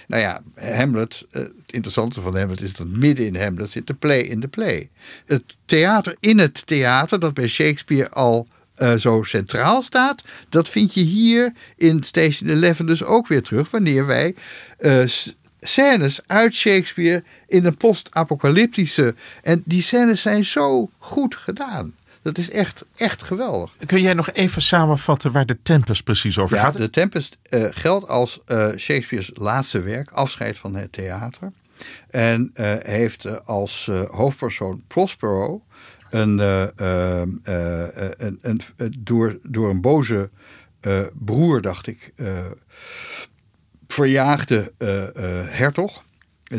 Nou 0.07 0.23
ja, 0.23 0.43
Hamlet, 0.55 1.25
eh, 1.31 1.43
het 1.43 1.53
interessante 1.67 2.21
van 2.21 2.37
Hamlet 2.37 2.61
is 2.61 2.73
dat 2.73 2.87
midden 2.87 3.27
in 3.27 3.37
Hamlet 3.37 3.71
zit 3.71 3.87
de 3.87 3.95
play 3.95 4.21
in 4.21 4.41
de 4.41 4.49
play. 4.49 4.89
Het 5.27 5.57
theater 5.65 6.17
in 6.21 6.39
het 6.39 6.67
theater, 6.67 7.21
dat 7.21 7.35
bij 7.35 7.49
Shakespeare 7.49 8.11
al 8.11 8.49
eh, 8.75 8.95
zo 8.95 9.23
centraal 9.23 9.83
staat, 9.83 10.23
dat 10.49 10.69
vind 10.69 10.95
je 10.95 11.01
hier 11.01 11.53
in 11.77 12.03
Station 12.03 12.49
Eleven 12.49 12.87
dus 12.87 13.05
ook 13.05 13.27
weer 13.27 13.43
terug, 13.43 13.71
wanneer 13.71 14.07
wij 14.07 14.35
eh, 14.79 15.07
s- 15.07 15.37
scènes 15.61 16.21
uit 16.27 16.55
Shakespeare 16.55 17.25
in 17.47 17.65
een 17.65 17.77
post-apocalyptische. 17.77 19.15
En 19.43 19.63
die 19.65 19.83
scènes 19.83 20.23
zijn 20.23 20.45
zo 20.45 20.91
goed 20.99 21.35
gedaan. 21.37 21.95
Dat 22.23 22.39
is 22.39 22.51
echt, 22.51 22.85
echt 22.97 23.23
geweldig. 23.23 23.77
Kun 23.87 24.01
jij 24.01 24.15
nog 24.15 24.31
even 24.33 24.63
samenvatten 24.63 25.33
waar 25.33 25.47
de 25.47 25.63
Tempest 25.63 26.05
precies 26.05 26.39
over 26.39 26.57
Ja, 26.57 26.63
gaat? 26.63 26.77
de 26.77 26.91
Tempest 26.91 27.37
eh, 27.43 27.67
geldt 27.71 28.09
als 28.09 28.41
eh, 28.47 28.69
Shakespeare's 28.77 29.31
laatste 29.35 29.83
werk, 29.83 30.11
afscheid 30.11 30.59
van 30.59 30.75
het 30.75 30.93
theater. 30.93 31.53
En 32.11 32.51
eh, 32.55 32.75
heeft 32.79 33.47
als 33.47 33.91
hoofdpersoon 34.11 34.83
Prospero 34.87 35.63
een, 36.11 36.39
een, 36.39 37.41
een, 38.41 38.61
door, 38.99 39.39
door 39.43 39.71
een 39.71 39.81
boze 39.81 40.31
broer, 41.15 41.61
dacht 41.61 41.87
ik, 41.87 42.13
verjaagde 43.87 44.73
hertog. 45.49 46.05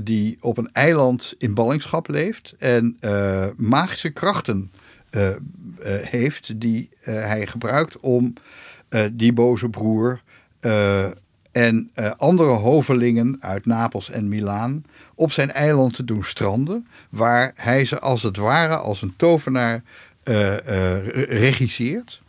Die 0.04 0.38
op 0.40 0.58
een 0.58 0.72
eiland 0.72 1.36
in 1.38 1.54
ballingschap 1.54 2.08
leeft 2.08 2.54
en 2.58 2.98
magische 3.58 4.10
krachten 4.10 4.72
heeft 6.02 6.60
die 6.60 6.90
eh, 7.02 7.14
hij 7.14 7.48
gebruikt 7.48 8.00
om 8.00 8.34
eh, 8.90 9.02
die 9.12 9.34
boze 9.34 9.70
broer 9.70 10.22
eh, 10.60 11.06
en 11.52 11.90
eh, 11.94 12.12
andere 12.18 12.50
hovelingen 12.50 13.38
uit 13.40 13.66
Napels 13.66 14.10
en 14.10 14.28
Milaan 14.28 14.86
op 15.16 15.32
zijn 15.32 15.52
eiland 15.52 15.94
te 15.94 16.04
doen 16.04 16.24
stranden, 16.24 16.88
waar 17.10 17.52
hij 17.56 17.86
ze 17.86 18.00
als 18.00 18.24
het 18.24 18.38
ware 18.38 18.76
als 18.76 19.02
een 19.02 19.14
tovenaar 19.18 19.84
eh, 20.24 20.58
eh, 20.58 21.08
re- 21.08 21.26
regisseert. 21.30 22.22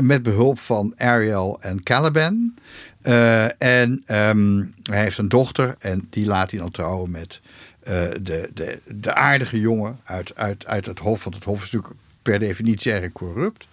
Met 0.00 0.22
behulp 0.22 0.58
van 0.58 0.92
Ariel 0.96 1.56
en 1.60 1.82
Caliban. 1.82 2.54
Eh, 3.02 3.62
en 3.62 4.02
ehm, 4.06 4.64
hij 4.82 5.02
heeft 5.02 5.18
een 5.18 5.28
dochter 5.28 5.74
en 5.78 6.06
die 6.10 6.26
laat 6.26 6.50
hij 6.50 6.60
dan 6.60 6.70
trouwen 6.70 7.10
met 7.10 7.40
eh, 7.80 8.02
de, 8.22 8.50
de, 8.54 8.80
de 8.86 9.14
aardige 9.14 9.60
jongen 9.60 10.00
uit, 10.04 10.36
uit, 10.36 10.66
uit 10.66 10.86
het 10.86 10.98
hof. 10.98 11.24
Want 11.24 11.34
het 11.36 11.44
hof 11.44 11.64
is 11.64 11.70
natuurlijk 11.70 12.00
per 12.28 12.38
definitie 12.38 12.92
erg 12.92 13.12
corrupt. 13.12 13.66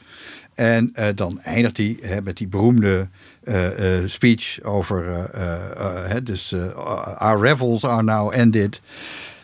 En 0.55 0.89
eh, 0.93 1.07
dan 1.15 1.41
eindigt 1.41 1.77
hij 1.77 2.21
met 2.23 2.37
die 2.37 2.47
beroemde 2.47 3.07
eh, 3.43 3.99
eh, 3.99 4.09
speech 4.09 4.61
over... 4.63 5.29
dus 6.23 6.53
our 7.17 7.41
revels 7.41 7.83
are 7.83 8.03
now 8.03 8.33
ended. 8.33 8.81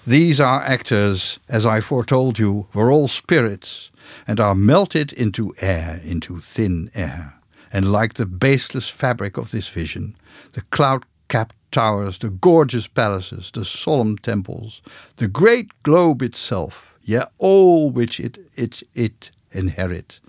These 0.07 0.43
our 0.43 0.63
actors, 0.63 1.39
as 1.45 1.65
I 1.65 1.81
foretold 1.81 2.37
you, 2.37 2.65
were 2.71 2.91
all 2.91 3.07
spirits, 3.07 3.91
and 4.25 4.39
are 4.39 4.55
melted 4.55 5.11
into 5.13 5.53
air, 5.59 5.99
into 6.03 6.39
thin 6.53 6.89
air. 6.93 7.33
And 7.71 7.85
like 7.85 8.13
the 8.13 8.25
baseless 8.25 8.89
fabric 8.89 9.37
of 9.37 9.49
this 9.49 9.69
vision, 9.69 10.15
the 10.51 10.63
cloud 10.69 11.03
capped 11.27 11.55
towers, 11.71 12.17
the 12.17 12.29
gorgeous 12.29 12.87
palaces, 12.87 13.51
the 13.51 13.65
solemn 13.65 14.17
temples, 14.17 14.81
the 15.15 15.27
great 15.27 15.67
globe 15.83 16.21
itself, 16.21 16.90
yeah, 17.01 17.25
all 17.37 17.91
which 17.91 18.19
it, 18.19 18.39
it, 18.53 18.83
it 18.93 19.31
inherit, 19.51 20.19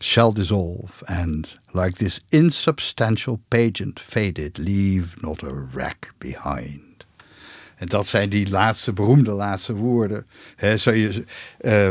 shall 0.00 0.32
dissolve, 0.32 1.02
and, 1.06 1.58
like 1.72 1.96
this 1.96 2.20
insubstantial 2.30 3.40
pageant 3.48 4.00
faded, 4.00 4.58
leave 4.58 5.16
not 5.22 5.42
a 5.42 5.52
rack 5.52 6.14
behind. 6.18 7.04
En 7.76 7.88
dat 7.88 8.06
zijn 8.06 8.28
die 8.28 8.48
laatste, 8.48 8.92
beroemde 8.92 9.30
laatste 9.30 9.74
woorden. 9.74 10.26
He, 10.56 10.76
zo 10.76 10.90
je, 10.90 11.24
uh, 11.60 11.90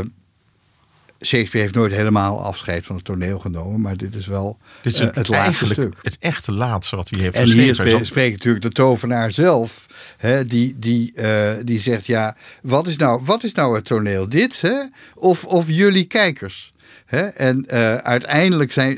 Shakespeare 1.22 1.58
heeft 1.58 1.74
nooit 1.74 1.92
helemaal 1.92 2.42
afscheid 2.42 2.86
van 2.86 2.96
het 2.96 3.04
toneel 3.04 3.38
genomen, 3.38 3.80
maar 3.80 3.96
dit 3.96 4.14
is 4.14 4.26
wel 4.26 4.58
dit 4.82 4.92
is 4.92 5.00
uh, 5.00 5.08
het 5.12 5.28
laatste 5.28 5.66
stuk. 5.66 5.94
Het 6.02 6.16
echte 6.20 6.52
laatste 6.52 6.96
wat 6.96 7.10
hij 7.10 7.20
heeft 7.20 7.34
en 7.34 7.46
geschreven. 7.46 7.84
En 7.84 7.96
hier 7.96 8.06
spreekt 8.06 8.36
natuurlijk 8.36 8.64
de 8.64 8.70
tovenaar 8.70 9.32
zelf, 9.32 9.86
hè, 10.16 10.44
die, 10.44 10.74
die, 10.78 11.12
uh, 11.14 11.50
die 11.64 11.80
zegt: 11.80 12.06
Ja, 12.06 12.36
wat 12.62 12.86
is 12.86 12.96
nou, 12.96 13.20
wat 13.24 13.44
is 13.44 13.52
nou 13.52 13.74
het 13.74 13.84
toneel? 13.84 14.28
Dit, 14.28 14.60
hè? 14.60 14.82
Of, 15.14 15.44
of 15.44 15.64
jullie 15.68 16.04
kijkers? 16.04 16.72
Hè? 17.06 17.20
En 17.20 17.66
uh, 17.68 17.94
uiteindelijk 17.96 18.72
zijn, 18.72 18.96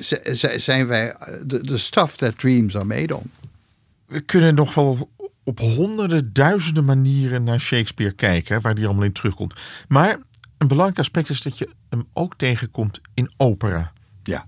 zijn 0.56 0.86
wij 0.86 1.16
de, 1.46 1.66
de 1.66 1.78
stuff 1.78 2.16
that 2.16 2.38
dreams 2.38 2.76
are 2.76 2.84
made 2.84 3.16
on. 3.16 3.30
We 4.06 4.20
kunnen 4.20 4.54
nog 4.54 4.74
wel 4.74 5.10
op 5.44 5.60
honderden, 5.60 6.32
duizenden 6.32 6.84
manieren 6.84 7.44
naar 7.44 7.60
Shakespeare 7.60 8.12
kijken, 8.12 8.60
waar 8.60 8.74
die 8.74 8.86
allemaal 8.86 9.04
in 9.04 9.12
terugkomt. 9.12 9.54
Maar 9.88 10.18
een 10.64 10.70
belangrijk 10.70 10.98
aspect 10.98 11.28
is 11.28 11.42
dat 11.42 11.58
je 11.58 11.68
hem 11.88 12.06
ook 12.12 12.34
tegenkomt 12.36 13.00
in 13.14 13.32
opera. 13.36 13.92
Ja. 14.22 14.46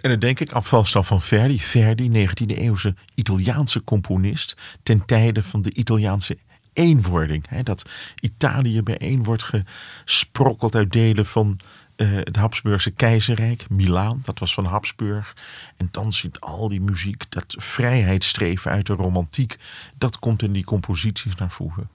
En 0.00 0.10
dan 0.10 0.18
denk 0.18 0.40
ik 0.40 0.52
aan 0.52 0.64
Falstaff 0.64 1.08
van 1.08 1.20
Verdi. 1.20 1.60
Verdi, 1.60 2.26
19e 2.26 2.56
eeuwse 2.56 2.94
Italiaanse 3.14 3.84
componist. 3.84 4.56
Ten 4.82 5.04
tijde 5.04 5.42
van 5.42 5.62
de 5.62 5.72
Italiaanse 5.72 6.38
eenwording. 6.72 7.48
Hè, 7.48 7.62
dat 7.62 7.90
Italië 8.20 8.82
bijeen 8.82 9.24
wordt 9.24 9.42
gesprokkeld 9.42 10.74
uit 10.74 10.92
delen 10.92 11.26
van 11.26 11.60
uh, 11.96 12.14
het 12.14 12.36
Habsburgse 12.36 12.90
keizerrijk. 12.90 13.70
Milaan, 13.70 14.20
dat 14.24 14.38
was 14.38 14.54
van 14.54 14.64
Habsburg. 14.64 15.36
En 15.76 15.88
dan 15.90 16.12
zit 16.12 16.40
al 16.40 16.68
die 16.68 16.80
muziek, 16.80 17.30
dat 17.30 17.54
vrijheidsstreven 17.58 18.70
uit 18.70 18.86
de 18.86 18.92
romantiek. 18.92 19.56
Dat 19.98 20.18
komt 20.18 20.42
in 20.42 20.52
die 20.52 20.64
composities 20.64 21.34
naar 21.34 21.50
voren. 21.50 21.88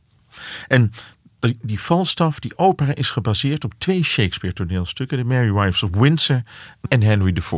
En 0.67 0.91
die 1.39 1.79
Falstaff, 1.79 2.39
die 2.39 2.57
opera, 2.57 2.95
is 2.95 3.11
gebaseerd 3.11 3.63
op 3.63 3.73
twee 3.77 4.03
Shakespeare 4.03 4.55
toneelstukken. 4.55 5.17
The 5.17 5.23
Merry 5.23 5.51
Wives 5.51 5.83
of 5.83 5.89
Windsor 5.95 6.43
en 6.87 7.01
Henry 7.01 7.37
IV. 7.37 7.53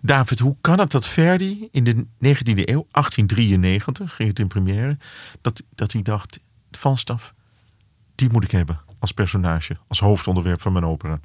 David, 0.00 0.38
hoe 0.38 0.56
kan 0.60 0.78
het 0.78 0.90
dat 0.90 1.08
Verdi 1.08 1.68
in 1.70 1.84
de 1.84 1.94
19e 1.94 2.58
eeuw, 2.64 2.86
1893, 2.90 4.14
ging 4.14 4.28
het 4.28 4.38
in 4.38 4.48
première, 4.48 4.98
dat, 5.40 5.62
dat 5.74 5.92
hij 5.92 6.02
dacht, 6.02 6.38
Falstaff, 6.70 7.34
die 8.14 8.28
moet 8.30 8.44
ik 8.44 8.50
hebben 8.50 8.80
als 8.98 9.12
personage, 9.12 9.76
als 9.86 10.00
hoofdonderwerp 10.00 10.60
van 10.60 10.72
mijn 10.72 10.84
opera. 10.84 11.20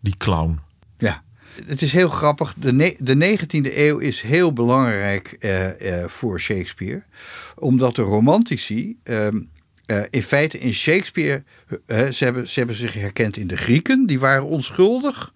Die 0.00 0.16
clown. 0.16 0.60
Ja, 0.98 1.22
het 1.66 1.82
is 1.82 1.92
heel 1.92 2.08
grappig. 2.08 2.54
De, 2.56 2.96
de 2.98 3.38
19e 3.38 3.76
eeuw 3.76 3.98
is 3.98 4.20
heel 4.20 4.52
belangrijk 4.52 5.36
uh, 5.38 5.80
uh, 5.80 6.04
voor 6.08 6.40
Shakespeare. 6.40 7.02
Omdat 7.54 7.96
de 7.96 8.02
romantici 8.02 8.98
uh, 9.92 10.02
in 10.10 10.22
feite 10.22 10.58
in 10.58 10.74
Shakespeare... 10.74 11.42
ze, 11.86 12.16
hebben, 12.18 12.48
ze 12.48 12.58
hebben 12.58 12.76
zich 12.76 12.94
herkend 12.94 13.36
in 13.36 13.46
de 13.46 13.56
Grieken. 13.56 14.06
Die 14.06 14.20
waren 14.20 14.44
onschuldig. 14.44 15.32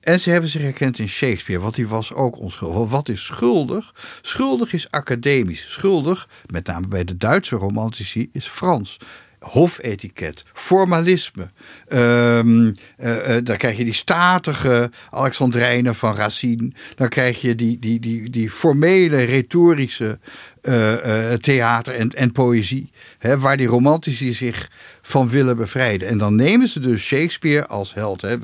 En 0.00 0.20
ze 0.20 0.30
hebben 0.30 0.50
zich 0.50 0.62
herkend 0.62 0.98
in 0.98 1.08
Shakespeare, 1.08 1.62
want 1.62 1.74
die 1.74 1.88
was 1.88 2.12
ook 2.12 2.38
onschuldig. 2.38 2.90
Wat 2.90 3.08
is 3.08 3.24
schuldig? 3.24 3.94
Schuldig 4.22 4.72
is 4.72 4.90
academisch. 4.90 5.72
Schuldig, 5.72 6.28
met 6.46 6.66
name 6.66 6.88
bij 6.88 7.04
de 7.04 7.16
Duitse 7.16 7.56
romantici, 7.56 8.28
is 8.32 8.46
Frans 8.46 8.98
hofetiket, 9.40 10.44
formalisme. 10.52 11.50
Um, 11.88 12.66
uh, 12.66 12.74
uh, 12.98 13.36
dan 13.42 13.56
krijg 13.56 13.76
je 13.76 13.84
die 13.84 13.94
statige 13.94 14.90
Alexandrijnen 15.10 15.94
van 15.94 16.14
Racine. 16.14 16.72
Dan 16.94 17.08
krijg 17.08 17.40
je 17.40 17.54
die, 17.54 17.78
die, 17.78 18.00
die, 18.00 18.30
die 18.30 18.50
formele, 18.50 19.22
retorische 19.22 20.18
uh, 20.62 21.32
theater 21.32 21.94
en, 21.94 22.10
en 22.10 22.32
poëzie. 22.32 22.92
Hè, 23.18 23.38
waar 23.38 23.56
die 23.56 23.66
romantici 23.66 24.32
zich 24.32 24.70
van 25.08 25.28
willen 25.28 25.56
bevrijden. 25.56 26.08
En 26.08 26.18
dan 26.18 26.34
nemen 26.34 26.68
ze 26.68 26.80
dus 26.80 27.02
Shakespeare 27.02 27.66
als 27.66 27.94
held. 27.94 28.22
Hè. 28.22 28.36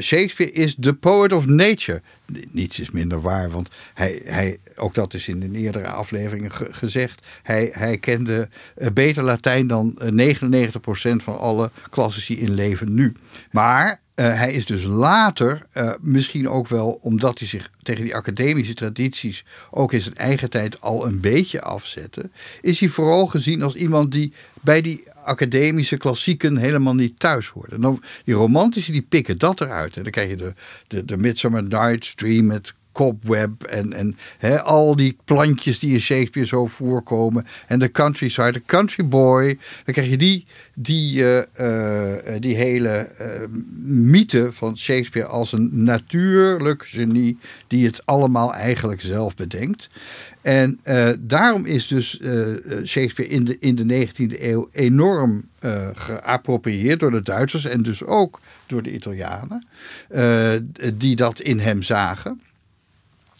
Shakespeare 0.00 0.52
is 0.52 0.76
the 0.80 0.94
poet 0.94 1.32
of 1.32 1.46
nature. 1.46 2.02
Niets 2.50 2.80
is 2.80 2.90
minder 2.90 3.20
waar, 3.20 3.50
want 3.50 3.68
hij, 3.94 4.20
hij, 4.24 4.58
ook 4.76 4.94
dat 4.94 5.14
is 5.14 5.28
in 5.28 5.40
de 5.40 5.58
eerdere 5.58 5.86
afleveringen 5.88 6.52
ge 6.52 6.66
gezegd. 6.70 7.26
Hij, 7.42 7.68
hij 7.72 7.98
kende 7.98 8.48
beter 8.92 9.22
Latijn 9.22 9.66
dan 9.66 9.98
99% 10.00 10.78
van 11.16 11.38
alle 11.38 11.70
klassici 11.90 12.40
in 12.40 12.54
leven 12.54 12.94
nu. 12.94 13.12
Maar 13.50 14.00
hij 14.14 14.52
is 14.52 14.66
dus 14.66 14.82
later, 14.82 15.66
misschien 16.00 16.48
ook 16.48 16.68
wel 16.68 16.98
omdat 17.02 17.38
hij 17.38 17.48
zich 17.48 17.70
tegen 17.82 18.04
die 18.04 18.14
academische 18.14 18.74
tradities 18.74 19.44
ook 19.70 19.92
in 19.92 20.02
zijn 20.02 20.14
eigen 20.14 20.50
tijd 20.50 20.80
al 20.80 21.06
een 21.06 21.20
beetje 21.20 21.62
afzette, 21.62 22.30
is 22.60 22.80
hij 22.80 22.88
vooral 22.88 23.26
gezien 23.26 23.62
als 23.62 23.74
iemand 23.74 24.12
die 24.12 24.32
bij 24.60 24.80
die 24.80 25.04
academische 25.28 25.96
klassieken 25.96 26.56
helemaal 26.56 26.94
niet 26.94 27.18
thuis 27.18 27.48
hoort. 27.48 27.82
Dan, 27.82 28.02
die 28.24 28.34
romantici 28.34 28.92
die 28.92 29.06
pikken 29.08 29.38
dat 29.38 29.60
eruit. 29.60 29.96
En 29.96 30.02
dan 30.02 30.12
krijg 30.12 30.30
je 30.30 30.36
de, 30.36 30.54
de, 30.86 31.04
de 31.04 31.16
Midsummer 31.16 31.62
Night's 31.62 32.14
Dream 32.14 32.46
met 32.46 32.74
cobweb 32.98 33.62
en, 33.62 33.92
en 33.92 34.16
al 34.64 34.96
die 34.96 35.16
plantjes 35.24 35.78
die 35.78 35.92
in 35.92 36.00
Shakespeare 36.00 36.48
zo 36.48 36.66
voorkomen. 36.66 37.46
En 37.66 37.78
de 37.78 37.90
countryside, 37.90 38.52
de 38.52 38.62
country 38.66 39.06
boy. 39.06 39.58
Dan 39.84 39.94
krijg 39.94 40.08
je 40.08 40.16
die, 40.16 40.46
die, 40.74 41.20
uh, 41.20 41.36
uh, 41.60 42.34
die 42.38 42.56
hele 42.56 43.08
mythe 43.84 44.52
van 44.52 44.78
Shakespeare 44.78 45.28
als 45.28 45.52
een 45.52 45.82
natuurlijk 45.82 46.86
genie 46.86 47.38
die 47.66 47.86
het 47.86 48.06
allemaal 48.06 48.54
eigenlijk 48.54 49.00
zelf 49.00 49.34
bedenkt. 49.34 49.90
En 50.40 50.80
daarom 51.20 51.64
is 51.64 51.86
dus 51.86 52.20
Shakespeare 52.84 53.30
in 53.30 53.44
de, 53.44 53.56
in 53.58 53.74
de 53.74 54.06
19e 54.06 54.42
eeuw 54.42 54.68
enorm 54.72 55.48
geapproprieerd 55.94 57.00
door 57.00 57.10
de 57.10 57.22
Duitsers 57.22 57.64
en 57.64 57.82
dus 57.82 58.04
ook 58.04 58.40
door 58.66 58.82
de 58.82 58.92
Italianen, 58.92 59.66
die 60.94 61.16
dat 61.16 61.40
in 61.40 61.58
hem 61.58 61.82
zagen. 61.82 62.40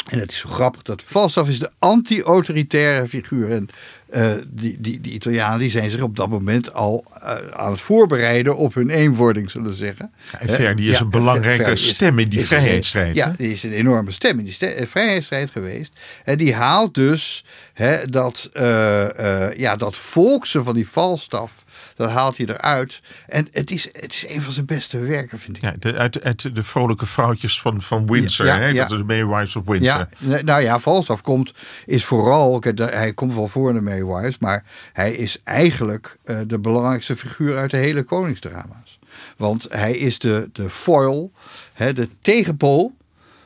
En 0.09 0.19
het 0.19 0.33
is 0.33 0.39
zo 0.39 0.49
grappig 0.49 0.83
dat 0.83 1.03
Falstaff 1.03 1.49
is 1.49 1.59
de 1.59 1.71
anti-autoritaire 1.79 3.09
figuur. 3.09 3.51
En 3.51 3.69
uh, 4.15 4.33
die, 4.49 4.77
die, 4.81 5.01
die 5.01 5.13
Italianen 5.13 5.59
die 5.59 5.71
zijn 5.71 5.91
zich 5.91 6.01
op 6.01 6.17
dat 6.17 6.29
moment 6.29 6.75
al 6.75 7.05
uh, 7.17 7.37
aan 7.53 7.71
het 7.71 7.81
voorbereiden 7.81 8.57
op 8.57 8.75
hun 8.75 8.91
eenwording, 8.91 9.51
zullen 9.51 9.71
we 9.71 9.75
zeggen. 9.75 10.13
Ja, 10.33 10.41
en 10.41 10.49
Verdi 10.49 10.89
is 10.89 10.95
ja, 10.95 11.01
een 11.01 11.11
belangrijke 11.11 11.65
Verdi 11.65 11.83
stem 11.83 12.19
in 12.19 12.29
die 12.29 12.47
vrijheidsstrijd. 12.47 13.17
Ja, 13.17 13.35
die 13.37 13.53
is 13.53 13.63
een 13.63 13.73
enorme 13.73 14.11
stem 14.11 14.39
in 14.39 14.45
die 14.45 14.57
vrijheidsstrijd 14.87 15.51
geweest. 15.51 15.93
En 16.25 16.37
die 16.37 16.55
haalt 16.55 16.95
dus 16.95 17.45
hè, 17.73 18.07
dat, 18.07 18.51
uh, 18.55 19.55
ja, 19.57 19.77
dat 19.77 19.97
volkse 19.97 20.63
van 20.63 20.75
die 20.75 20.87
Falstaff 20.87 21.53
dat 21.99 22.11
haalt 22.11 22.37
hij 22.37 22.47
eruit. 22.47 23.01
En 23.27 23.49
het 23.53 23.71
is, 23.71 23.85
het 23.85 24.13
is 24.13 24.29
een 24.29 24.43
van 24.43 24.53
zijn 24.53 24.67
beste 24.67 24.99
werken, 24.99 25.39
vind 25.39 25.57
ik. 25.57 25.63
Ja, 25.63 25.75
de, 25.79 25.97
uit, 25.97 26.23
uit 26.23 26.55
de 26.55 26.63
vrolijke 26.63 27.07
vrouwtjes 27.07 27.61
van, 27.61 27.83
van 27.83 28.07
Windsor. 28.07 28.47
Ja, 28.47 28.55
ja, 28.55 28.61
hè? 28.61 28.67
Ja. 28.67 28.75
Dat 28.75 28.91
is 28.91 28.97
de 28.97 29.05
Maywives 29.05 29.57
of 29.57 29.65
Windsor. 29.65 30.09
Ja, 30.19 30.43
nou 30.43 30.63
ja, 30.63 30.81
Falstaff 30.81 31.23
komt, 31.23 31.53
is 31.87 32.05
vooral... 32.05 32.63
Hij 32.75 33.13
komt 33.13 33.35
wel 33.35 33.49
voor 33.49 33.69
in 33.69 33.75
de 33.75 33.81
Maywives, 33.81 34.39
maar 34.39 34.65
hij 34.93 35.13
is 35.13 35.41
eigenlijk 35.45 36.17
uh, 36.25 36.41
de 36.47 36.59
belangrijkste 36.59 37.17
figuur 37.17 37.57
uit 37.57 37.71
de 37.71 37.77
hele 37.77 38.03
koningsdrama's. 38.03 38.99
Want 39.37 39.67
hij 39.69 39.97
is 39.97 40.19
de, 40.19 40.49
de 40.53 40.71
foil, 40.71 41.33
hè, 41.73 41.93
de 41.93 42.09
tegenpool 42.21 42.97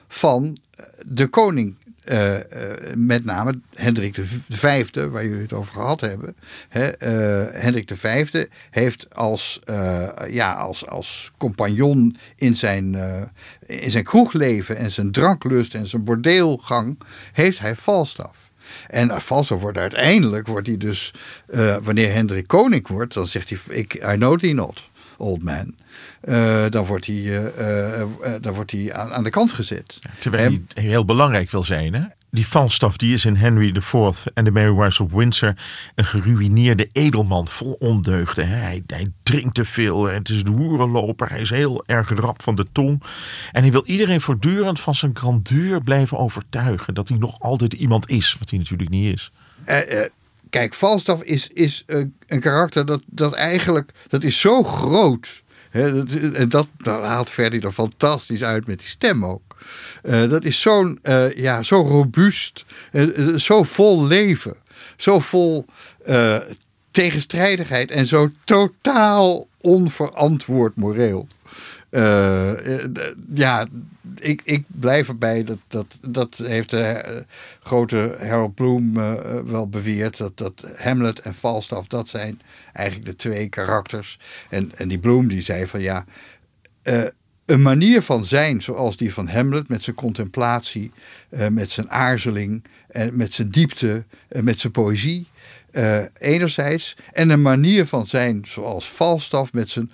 van 0.08 0.56
de 1.06 1.26
koning 1.26 1.76
uh, 2.08 2.34
uh, 2.34 2.40
met 2.96 3.24
name 3.24 3.60
Hendrik 3.74 4.18
V, 4.48 4.86
waar 5.10 5.24
jullie 5.24 5.42
het 5.42 5.52
over 5.52 5.74
gehad 5.74 6.00
hebben. 6.00 6.36
Hè, 6.68 6.86
uh, 6.86 7.62
Hendrik 7.62 7.90
V 7.94 8.26
heeft 8.70 9.14
als, 9.14 9.58
ja, 10.28 10.52
als, 10.52 10.86
als 10.86 11.32
compagnon 11.38 12.16
in 12.36 12.56
zijn, 12.56 12.96
in 13.66 13.90
zijn 13.90 14.04
kroegleven 14.04 14.76
en 14.76 14.90
zijn 14.90 15.12
dranklust 15.12 15.74
en 15.74 15.88
zijn 15.88 16.04
bordeelgang, 16.04 16.98
heeft 17.32 17.58
hij 17.58 17.76
Falstaff. 17.76 18.50
En 18.88 19.20
Falstaff 19.20 19.62
wordt 19.62 19.78
uiteindelijk, 19.78 20.46
wordt 20.46 20.66
hij 20.66 20.76
dus, 20.76 21.14
wanneer 21.82 22.12
Hendrik 22.12 22.46
koning 22.46 22.88
wordt, 22.88 23.14
dan 23.14 23.26
zegt 23.26 23.48
hij, 23.48 23.58
ik, 23.68 23.94
I 23.94 24.14
know 24.14 24.38
thee 24.38 24.54
not. 24.54 24.90
Old 25.16 25.42
man. 25.42 25.74
eh, 26.20 26.64
dan 26.68 26.84
wordt 26.84 27.06
hij, 27.06 27.16
eh, 27.16 28.00
eh, 28.00 28.08
dan 28.40 28.54
wordt 28.54 28.70
hij 28.70 28.94
aan, 28.94 29.12
aan 29.12 29.24
de 29.24 29.30
kant 29.30 29.52
gezet. 29.52 29.98
Terwijl 30.18 30.58
hij 30.74 30.84
heel 30.84 31.04
belangrijk 31.04 31.50
wil 31.50 31.62
zijn. 31.62 31.94
Hè? 31.94 32.02
Die 32.30 32.44
Falstaff 32.44 32.96
die 32.96 33.12
is 33.12 33.24
in 33.24 33.36
Henry 33.36 33.76
IV 33.76 33.94
en 34.34 34.44
de 34.44 34.50
Merry 34.50 34.72
Wives 34.72 35.00
of 35.00 35.12
Windsor 35.12 35.54
een 35.94 36.04
geruïneerde 36.04 36.88
edelman 36.92 37.48
vol 37.48 37.76
ondeugden. 37.78 38.48
Hij, 38.48 38.82
hij 38.86 39.12
drinkt 39.22 39.54
te 39.54 39.64
veel, 39.64 40.04
het 40.04 40.28
is 40.28 40.40
een 40.40 40.56
hoerenloper, 40.56 41.28
hij 41.28 41.40
is 41.40 41.50
heel 41.50 41.82
erg 41.86 42.08
rap 42.08 42.42
van 42.42 42.54
de 42.54 42.66
tong. 42.72 43.02
En 43.52 43.62
hij 43.62 43.70
wil 43.70 43.84
iedereen 43.84 44.20
voortdurend 44.20 44.80
van 44.80 44.94
zijn 44.94 45.16
grandeur 45.16 45.82
blijven 45.82 46.18
overtuigen. 46.18 46.94
Dat 46.94 47.08
hij 47.08 47.18
nog 47.18 47.40
altijd 47.40 47.72
iemand 47.72 48.08
is, 48.08 48.36
wat 48.38 48.50
hij 48.50 48.58
natuurlijk 48.58 48.90
niet 48.90 49.12
is. 49.14 49.32
Eh, 49.64 50.02
eh, 50.02 50.10
kijk, 50.52 50.74
Falstaff 50.74 51.22
is, 51.22 51.48
is 51.48 51.82
eh, 51.86 52.00
een 52.26 52.40
karakter 52.40 52.86
dat, 52.86 53.02
dat 53.06 53.34
eigenlijk, 53.34 53.90
dat 54.08 54.22
is 54.22 54.40
zo 54.40 54.62
groot. 54.62 55.42
Hè, 55.70 55.92
dat, 55.92 56.08
en 56.32 56.48
dat, 56.48 56.66
haalt 56.84 57.30
Verdi 57.30 57.58
er 57.58 57.72
fantastisch 57.72 58.44
uit 58.44 58.66
met 58.66 58.78
die 58.78 58.88
stem 58.88 59.24
ook. 59.24 59.56
Eh, 60.02 60.28
dat 60.28 60.44
is 60.44 60.60
zo'n, 60.60 60.98
eh, 61.02 61.36
ja, 61.36 61.62
zo 61.62 61.80
robuust, 61.82 62.64
zo 63.36 63.62
vol 63.62 64.06
leven, 64.06 64.56
zo 64.96 65.18
vol 65.18 65.66
tegenstrijdigheid 66.90 67.90
en 67.90 68.06
zo 68.06 68.30
totaal 68.44 69.48
onverantwoord 69.60 70.76
moreel. 70.76 71.26
Eh, 71.92 72.76
eh, 72.76 72.90
ja, 73.34 73.66
ik, 74.18 74.40
ik 74.44 74.64
blijf 74.66 75.08
erbij. 75.08 75.44
Dat, 75.44 75.58
dat, 75.68 75.98
dat 76.08 76.36
heeft 76.36 76.70
de 76.70 76.82
eh, 76.82 77.20
grote 77.62 78.16
Harold 78.20 78.54
Bloom 78.54 78.94
wel 79.46 79.68
beweerd. 79.68 80.16
Dat, 80.16 80.38
dat 80.38 80.72
Hamlet 80.76 81.18
en 81.18 81.34
Falstaff, 81.34 81.86
dat 81.86 82.08
zijn 82.08 82.40
eigenlijk 82.72 83.06
de 83.06 83.16
twee 83.16 83.48
karakters. 83.48 84.18
En, 84.48 84.72
en 84.76 84.88
die 84.88 84.98
Bloom 84.98 85.28
die 85.28 85.40
zei 85.40 85.66
van 85.66 85.80
ja, 85.80 86.04
een 87.44 87.62
manier 87.62 88.02
van 88.02 88.24
zijn 88.24 88.62
zoals 88.62 88.96
die 88.96 89.12
van 89.12 89.28
Hamlet, 89.28 89.68
met 89.68 89.82
zijn 89.82 89.96
contemplatie, 89.96 90.92
met 91.50 91.70
zijn 91.70 91.90
aarzeling, 91.90 92.64
en 92.88 93.16
met 93.16 93.34
zijn 93.34 93.50
diepte, 93.50 94.04
en 94.28 94.44
met 94.44 94.60
zijn 94.60 94.72
poëzie, 94.72 95.26
enerzijds. 96.18 96.96
En 97.12 97.30
een 97.30 97.42
manier 97.42 97.86
van 97.86 98.06
zijn 98.06 98.44
zoals 98.46 98.84
Falstaff, 98.84 99.52
met 99.52 99.70
zijn 99.70 99.90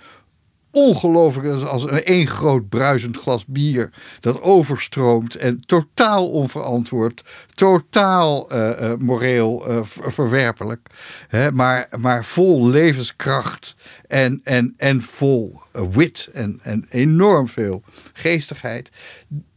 ongelooflijk 0.71 1.63
als 1.63 1.83
een 1.83 2.03
één 2.03 2.27
groot 2.27 2.69
bruisend 2.69 3.17
glas 3.17 3.45
bier 3.45 3.89
dat 4.19 4.41
overstroomt 4.41 5.35
en 5.35 5.59
totaal 5.59 6.29
onverantwoord, 6.29 7.23
totaal 7.53 8.51
eh, 8.51 8.91
eh, 8.91 8.99
moreel 8.99 9.67
eh, 9.67 9.83
ver- 9.83 10.13
verwerpelijk, 10.13 10.89
hè, 11.27 11.51
maar, 11.51 11.87
maar 11.97 12.25
vol 12.25 12.67
levenskracht 12.67 13.75
en, 14.07 14.39
en, 14.43 14.73
en 14.77 15.01
vol 15.01 15.61
wit 15.71 16.29
en, 16.33 16.59
en 16.63 16.85
enorm 16.89 17.47
veel 17.47 17.83
geestigheid. 18.13 18.89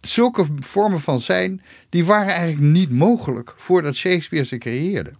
Zulke 0.01 0.45
vormen 0.61 1.01
van 1.01 1.21
zijn, 1.21 1.63
die 1.89 2.05
waren 2.05 2.33
eigenlijk 2.33 2.73
niet 2.73 2.91
mogelijk 2.91 3.55
voordat 3.57 3.95
Shakespeare 3.95 4.47
ze 4.47 4.59
creëerde. 4.59 5.13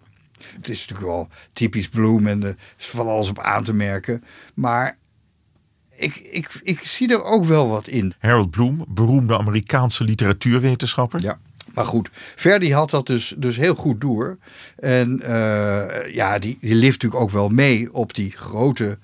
Het 0.57 0.69
is 0.69 0.81
natuurlijk 0.81 1.09
wel 1.09 1.29
typisch 1.53 1.89
Bloem 1.89 2.27
en 2.27 2.43
er 2.43 2.57
is 2.79 2.89
van 2.89 3.09
alles 3.09 3.29
op 3.29 3.39
aan 3.39 3.65
te 3.65 3.73
merken. 3.73 4.25
Maar 4.55 4.99
ik, 5.97 6.17
ik, 6.17 6.61
ik 6.63 6.81
zie 6.81 7.13
er 7.13 7.23
ook 7.23 7.45
wel 7.45 7.69
wat 7.69 7.87
in. 7.87 8.15
Harold 8.19 8.51
Bloom, 8.51 8.85
beroemde 8.89 9.39
Amerikaanse 9.39 10.05
literatuurwetenschapper. 10.05 11.21
Ja. 11.21 11.39
Maar 11.75 11.85
goed, 11.85 12.11
Verdi 12.37 12.73
had 12.73 12.91
dat 12.91 13.07
dus, 13.07 13.35
dus 13.37 13.57
heel 13.57 13.75
goed 13.75 14.01
door. 14.01 14.39
En 14.77 15.21
eh, 15.21 16.15
ja, 16.15 16.39
die, 16.39 16.57
die 16.61 16.75
lift 16.75 16.93
natuurlijk 16.93 17.23
ook 17.23 17.31
wel 17.31 17.49
mee 17.49 17.93
op 17.93 18.15
die 18.15 18.33
grote, 18.37 18.99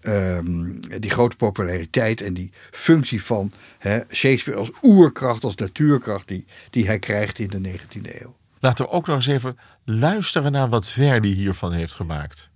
ehm, 0.00 0.70
die 0.98 1.10
grote 1.10 1.36
populariteit 1.36 2.20
en 2.20 2.34
die 2.34 2.52
functie 2.70 3.22
van 3.22 3.52
hè, 3.78 4.00
Shakespeare 4.10 4.58
als 4.58 4.70
oerkracht, 4.82 5.44
als 5.44 5.54
natuurkracht 5.54 6.28
die, 6.28 6.44
die 6.70 6.86
hij 6.86 6.98
krijgt 6.98 7.38
in 7.38 7.48
de 7.48 7.70
19e 7.70 8.20
eeuw. 8.20 8.34
Laten 8.60 8.84
we 8.84 8.90
ook 8.90 9.06
nog 9.06 9.16
eens 9.16 9.26
even 9.26 9.58
luisteren 9.84 10.52
naar 10.52 10.68
wat 10.68 10.88
Verdi 10.88 11.32
hiervan 11.32 11.72
heeft 11.72 11.94
gemaakt. 11.94 12.50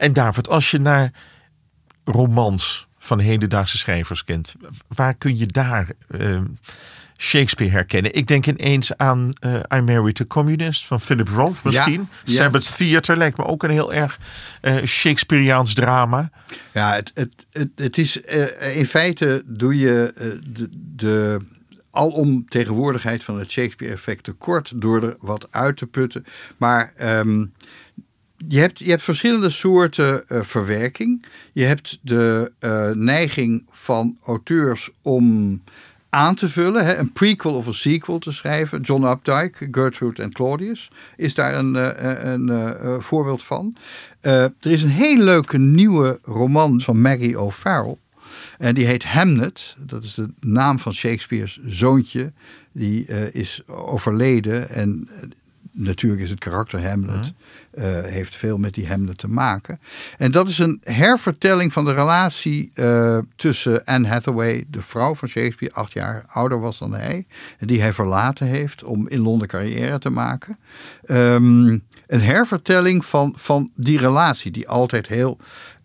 En 0.00 0.12
David, 0.12 0.48
als 0.48 0.70
je 0.70 0.78
naar 0.78 1.12
romans 2.04 2.88
van 2.98 3.18
hedendaagse 3.18 3.78
schrijvers 3.78 4.24
kent, 4.24 4.54
waar 4.88 5.14
kun 5.14 5.38
je 5.38 5.46
daar 5.46 5.88
eh, 6.08 6.40
Shakespeare 7.16 7.72
herkennen? 7.72 8.14
Ik 8.14 8.26
denk 8.26 8.46
ineens 8.46 8.96
aan 8.96 9.32
eh, 9.40 9.54
I 9.74 9.80
Married 9.80 10.20
a 10.20 10.24
Communist 10.24 10.86
van 10.86 11.00
Philip 11.00 11.28
Roth 11.28 11.64
misschien. 11.64 12.08
ja. 12.24 12.34
Sabbath 12.34 12.76
Theater 12.76 13.16
lijkt 13.16 13.36
me 13.36 13.44
ook 13.44 13.62
een 13.62 13.70
heel 13.70 13.92
erg 13.92 14.18
eh 14.60 14.84
Shakespeareaans 14.84 15.74
drama. 15.74 16.30
Ja, 16.72 16.94
het, 16.94 17.10
het, 17.14 17.46
het, 17.50 17.68
het 17.74 17.98
is 17.98 18.20
eh, 18.20 18.76
in 18.76 18.86
feite 18.86 19.42
doe 19.46 19.78
je 19.78 20.12
de, 20.52 20.68
de 20.96 21.40
alom 21.90 22.48
tegenwoordigheid 22.48 23.24
van 23.24 23.38
het 23.38 23.50
Shakespeare-effect 23.50 24.24
tekort 24.24 24.72
door 24.74 25.02
er 25.02 25.16
wat 25.20 25.48
uit 25.50 25.76
te 25.76 25.86
putten. 25.86 26.24
Maar 26.56 26.92
ehm, 26.96 27.44
je, 28.48 28.58
hebt, 28.58 28.78
je 28.78 28.90
hebt 28.90 29.02
verschillende 29.02 29.50
soorten 29.50 30.28
eh, 30.28 30.42
verwerking. 30.42 31.24
Je 31.52 31.64
hebt 31.64 31.98
de 32.02 32.52
eh, 32.58 32.90
neiging 32.90 33.64
van 33.70 34.18
auteurs 34.24 34.90
om 35.02 35.62
aan 36.08 36.34
te 36.34 36.48
vullen, 36.48 36.84
hè, 36.84 36.96
een 36.96 37.12
prequel 37.12 37.54
of 37.54 37.66
een 37.66 37.74
sequel 37.74 38.18
te 38.18 38.32
schrijven. 38.32 38.80
John 38.80 39.04
Updike, 39.04 39.68
Gertrude 39.70 40.22
en 40.22 40.32
Claudius 40.32 40.90
is 41.16 41.34
daar 41.34 41.54
een, 41.54 41.76
eh, 42.48 42.98
voorbeeld 42.98 43.42
van. 43.42 43.76
Er 44.20 44.52
is 44.60 44.82
een 44.82 44.88
hele 44.88 45.24
leuke 45.24 45.58
nieuwe 45.58 46.18
roman 46.22 46.80
van 46.80 47.00
Maggie 47.00 47.40
O'Farrell. 47.40 47.96
En 48.58 48.74
die 48.74 48.86
heet 48.86 49.04
Hamnet. 49.04 49.76
Dat 49.78 50.04
is 50.04 50.14
de 50.14 50.30
naam 50.40 50.78
van 50.78 50.94
Shakespeare's 50.94 51.58
zoontje. 51.62 52.32
Die 52.72 53.04
is 53.32 53.62
overleden. 53.66 54.68
En 54.68 55.08
natuurlijk 55.72 56.22
is 56.22 56.30
het 56.30 56.38
karakter 56.38 56.88
Hamlet. 56.88 57.32
eh, 57.70 58.00
heeft 58.02 58.36
veel 58.36 58.58
met 58.58 58.74
die 58.74 58.88
Hamlet 58.88 59.18
te 59.18 59.28
maken. 59.28 59.80
En 60.18 60.30
dat 60.30 60.48
is 60.48 60.58
een 60.58 60.80
hervertelling 60.84 61.72
van 61.72 61.84
de 61.84 61.92
relatie 61.92 62.70
eh, 62.74 63.18
tussen 63.36 63.84
Anne 63.84 64.08
Hathaway, 64.08 64.64
de 64.68 64.82
vrouw 64.82 65.14
van 65.14 65.28
Shakespeare, 65.28 65.74
acht 65.74 65.92
jaar 65.92 66.24
ouder 66.26 66.60
was 66.60 66.78
dan 66.78 66.94
hij. 66.94 67.26
En 67.58 67.66
die 67.66 67.80
hij 67.80 67.92
verlaten 67.92 68.46
heeft 68.46 68.84
om 68.84 69.08
in 69.08 69.20
Londen 69.20 69.48
carrière 69.48 69.98
te 69.98 70.10
maken. 70.10 70.58
Ehm, 71.04 71.78
een 72.06 72.20
hervertelling 72.20 73.04
van, 73.04 73.32
van 73.36 73.70
die 73.74 73.98
relatie, 73.98 74.50
die 74.50 74.68
altijd 74.68 75.06
heel 75.06 75.38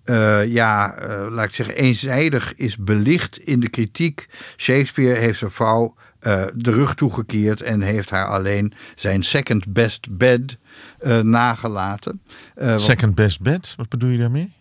eh, 0.04 0.46
ja, 0.46 0.96
laat 1.30 1.46
ik 1.46 1.54
zeggen, 1.54 1.76
eenzijdig 1.76 2.54
is 2.56 2.78
belicht 2.78 3.38
in 3.38 3.60
de 3.60 3.70
kritiek. 3.70 4.28
Shakespeare 4.58 5.20
heeft 5.20 5.40
zijn 5.40 5.52
vrouw 5.52 5.96
eh, 6.26 6.46
de 6.56 6.72
rug 6.72 6.96
toegekeerd 6.96 7.62
en 7.62 7.82
heeft 7.82 8.10
haar 8.10 8.28
alleen 8.28 8.74
zijn 8.96 9.24
second 9.24 9.74
best 9.74 10.18
bed 10.18 10.58
eh, 11.00 11.20
nagelaten. 11.20 12.22
Eh, 12.56 12.78
Second 12.78 13.16
best 13.16 13.42
bed, 13.42 13.74
wat 13.78 13.90
bedoel 13.90 14.10
je 14.10 14.18
daarmee? 14.18 14.54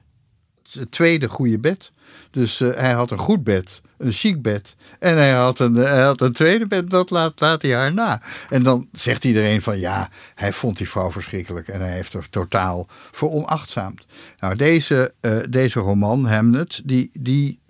het 0.72 0.90
tweede 0.90 1.28
goede 1.28 1.58
bed. 1.58 1.92
Dus 2.30 2.58
hij 2.58 2.92
had 2.92 3.10
een 3.10 3.18
goed 3.18 3.44
bed, 3.44 3.80
een 3.98 4.12
chic 4.12 4.42
bed. 4.42 4.76
En 4.98 5.16
hij 5.16 5.32
had 5.32 5.58
een, 5.58 5.74
hij 5.74 6.02
had 6.02 6.20
een 6.20 6.32
tweede 6.32 6.66
bed, 6.66 6.90
dat 6.90 7.10
laat, 7.10 7.40
laat 7.40 7.62
hij 7.62 7.74
haar 7.74 7.92
na. 7.92 8.22
En 8.50 8.62
dan 8.62 8.88
zegt 8.92 9.24
iedereen 9.24 9.62
van 9.62 9.78
ja, 9.78 10.10
hij 10.34 10.52
vond 10.52 10.76
die 10.76 10.88
vrouw 10.88 11.10
verschrikkelijk. 11.10 11.68
En 11.68 11.80
hij 11.80 11.92
heeft 11.92 12.14
er 12.14 12.30
totaal 12.30 12.86
voor 12.88 13.30
onachtzaamd. 13.30 14.04
Nou, 14.38 14.56
deze, 14.56 15.14
deze 15.48 15.80
roman, 15.80 16.26
Hamlet, 16.26 16.80
die, 16.84 17.10
die, 17.12 17.60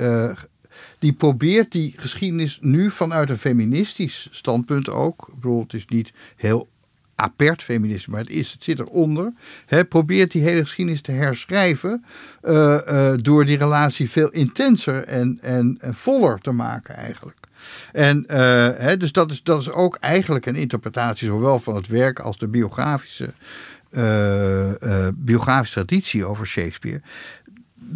die 1.04 1.12
probeert 1.12 1.72
die 1.72 1.94
geschiedenis 1.96 2.58
nu 2.60 2.90
vanuit 2.90 3.30
een 3.30 3.38
feministisch 3.38 4.28
standpunt 4.30 4.88
ook. 4.88 5.30
Ik 5.36 5.60
het 5.60 5.74
is 5.74 5.86
niet 5.86 6.12
heel 6.36 6.68
apert 7.14 7.62
feminisme, 7.62 8.12
maar 8.12 8.22
het, 8.22 8.30
is, 8.30 8.52
het 8.52 8.64
zit 8.64 8.78
eronder. 8.78 9.32
Hè, 9.66 9.84
probeert 9.84 10.32
die 10.32 10.42
hele 10.42 10.60
geschiedenis 10.60 11.00
te 11.00 11.12
herschrijven 11.12 12.04
eh, 12.40 13.12
door 13.16 13.44
die 13.44 13.58
relatie 13.58 14.10
veel 14.10 14.30
intenser 14.30 15.04
en, 15.04 15.38
en, 15.42 15.76
en 15.80 15.94
voller 15.94 16.38
te 16.38 16.52
maken 16.52 16.96
eigenlijk. 16.96 17.38
En 17.92 18.26
eh, 18.26 18.38
hè, 18.76 18.96
dus 18.96 19.12
dat 19.12 19.30
is, 19.30 19.42
dat 19.42 19.60
is 19.60 19.70
ook 19.70 19.96
eigenlijk 19.96 20.46
een 20.46 20.56
interpretatie 20.56 21.28
zowel 21.28 21.60
van 21.60 21.74
het 21.74 21.86
werk 21.86 22.18
als 22.18 22.38
de 22.38 22.48
biografische 22.48 23.32
biografische 25.14 25.84
traditie 25.84 26.24
over 26.24 26.46
Shakespeare. 26.46 27.00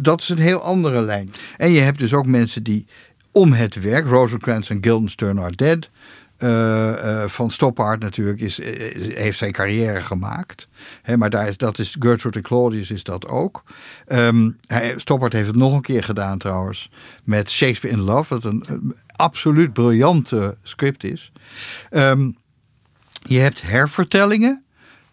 Dat 0.01 0.21
is 0.21 0.29
een 0.29 0.37
heel 0.37 0.61
andere 0.61 1.01
lijn. 1.01 1.31
En 1.57 1.71
je 1.71 1.79
hebt 1.79 1.97
dus 1.99 2.13
ook 2.13 2.25
mensen 2.25 2.63
die 2.63 2.87
om 3.31 3.53
het 3.53 3.81
werk, 3.81 4.05
Rosencrantz 4.05 4.69
en 4.69 4.77
Guildenstern 4.81 5.39
are 5.39 5.55
dead. 5.55 5.89
eh, 6.37 7.23
eh, 7.23 7.29
van 7.29 7.51
Stoppard 7.51 7.99
natuurlijk 8.01 8.39
is, 8.41 8.59
is- 8.59 9.13
heeft 9.13 9.37
zijn 9.37 9.51
carrière 9.51 10.01
gemaakt. 10.01 10.67
Maar 11.17 11.29
daar 11.29 11.53
dat 11.57 11.79
is 11.79 11.95
Gertrude 11.99 12.37
en 12.37 12.43
Claudius 12.43 12.91
is 12.91 13.03
dat 13.03 13.27
ook. 13.27 13.63
Ehm, 14.07 14.51
hij, 14.67 14.93
Stoppard 14.97 15.33
heeft 15.33 15.47
het 15.47 15.55
nog 15.55 15.73
een 15.73 15.81
keer 15.81 16.03
gedaan 16.03 16.37
trouwens. 16.37 16.89
Met 17.23 17.51
Shakespeare 17.51 17.95
in 17.97 18.01
Love. 18.03 18.33
Wat 18.33 18.43
een, 18.43 18.63
een 18.67 18.95
absoluut 19.15 19.73
briljante 19.73 20.57
script 20.63 21.03
is. 21.03 21.31
Ehm, 21.89 22.31
je 23.23 23.39
hebt 23.39 23.61
hervertellingen. 23.61 24.63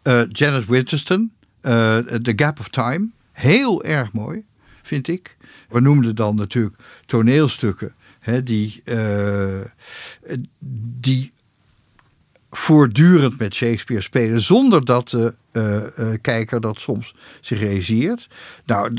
Eh, 0.02 0.22
Janet 0.28 0.66
Winterston. 0.66 1.32
eh, 1.60 1.96
The 1.98 2.32
Gap 2.36 2.60
of 2.60 2.68
Time. 2.68 3.08
Heel 3.32 3.84
erg 3.84 4.12
mooi, 4.12 4.44
vind 4.86 5.08
ik. 5.08 5.36
We 5.68 5.80
noemden 5.80 6.14
dan 6.14 6.36
natuurlijk 6.36 6.76
toneelstukken. 7.06 7.94
Hè, 8.20 8.42
die, 8.42 8.80
eh, 8.84 9.60
die 11.00 11.32
voortdurend 12.50 13.38
met 13.38 13.54
Shakespeare 13.54 14.02
spelen. 14.02 14.42
Zonder 14.42 14.84
dat 14.84 15.08
de 15.08 15.34
eh, 15.52 15.98
eh, 15.98 16.20
kijker 16.20 16.60
dat 16.60 16.80
soms 16.80 17.14
zich 17.40 17.60
realiseert. 17.60 18.28
Nou, 18.64 18.96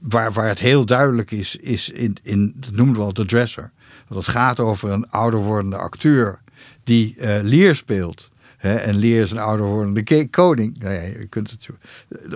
waar, 0.00 0.32
waar 0.32 0.48
het 0.48 0.58
heel 0.58 0.84
duidelijk 0.84 1.30
is, 1.30 1.56
is 1.56 1.88
in, 1.88 2.16
in 2.22 2.54
dat 2.56 2.72
noemen 2.72 2.96
we 2.96 3.02
al 3.02 3.12
de 3.12 3.24
dresser. 3.24 3.72
Dat 4.08 4.18
het 4.18 4.28
gaat 4.28 4.60
over 4.60 4.90
een 4.90 5.10
ouder 5.10 5.40
wordende 5.40 5.76
acteur 5.76 6.40
die 6.84 7.14
Lear 7.42 7.76
speelt. 7.76 8.32
En 8.64 8.96
Lear 8.96 9.22
is 9.22 9.30
een 9.30 9.38
ouder 9.38 9.66
wordende 9.66 10.02
ke- 10.02 10.28
koning. 10.30 10.78
Nou 10.78 10.94
ja, 10.94 11.00
je 11.00 11.26
kunt 11.28 11.50
het, 11.50 11.68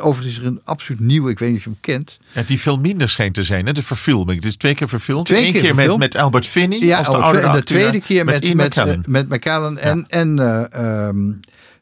overigens 0.00 0.36
is 0.38 0.42
er 0.42 0.46
een 0.50 0.60
absoluut 0.64 1.00
nieuwe, 1.00 1.30
ik 1.30 1.38
weet 1.38 1.48
niet 1.48 1.58
of 1.58 1.64
je 1.64 1.70
hem 1.70 1.80
kent. 1.80 2.18
Ja, 2.32 2.42
die 2.42 2.60
veel 2.60 2.78
minder 2.78 3.08
schijnt 3.08 3.34
te 3.34 3.42
zijn, 3.42 3.66
hè? 3.66 3.72
de 3.72 3.82
verfilming. 3.82 4.38
Het 4.38 4.48
is 4.48 4.56
twee 4.56 4.74
keer 4.74 4.88
verfilmd. 4.88 5.26
Twee 5.26 5.46
Eén 5.46 5.52
keer 5.52 5.62
keer, 5.62 5.74
met, 5.74 5.96
met 5.96 6.16
Albert 6.16 6.46
Finney 6.46 6.78
Ja, 6.78 6.98
als 6.98 7.06
de 7.10 7.16
oude 7.16 7.38
en 7.38 7.52
de 7.52 7.62
tweede 7.62 8.00
keer 8.00 8.24
met, 8.24 8.54
met, 8.54 9.06
met 9.06 9.28
McKellen 9.28 9.78
en, 9.78 10.04
en 10.08 10.38
ehm, 10.72 11.32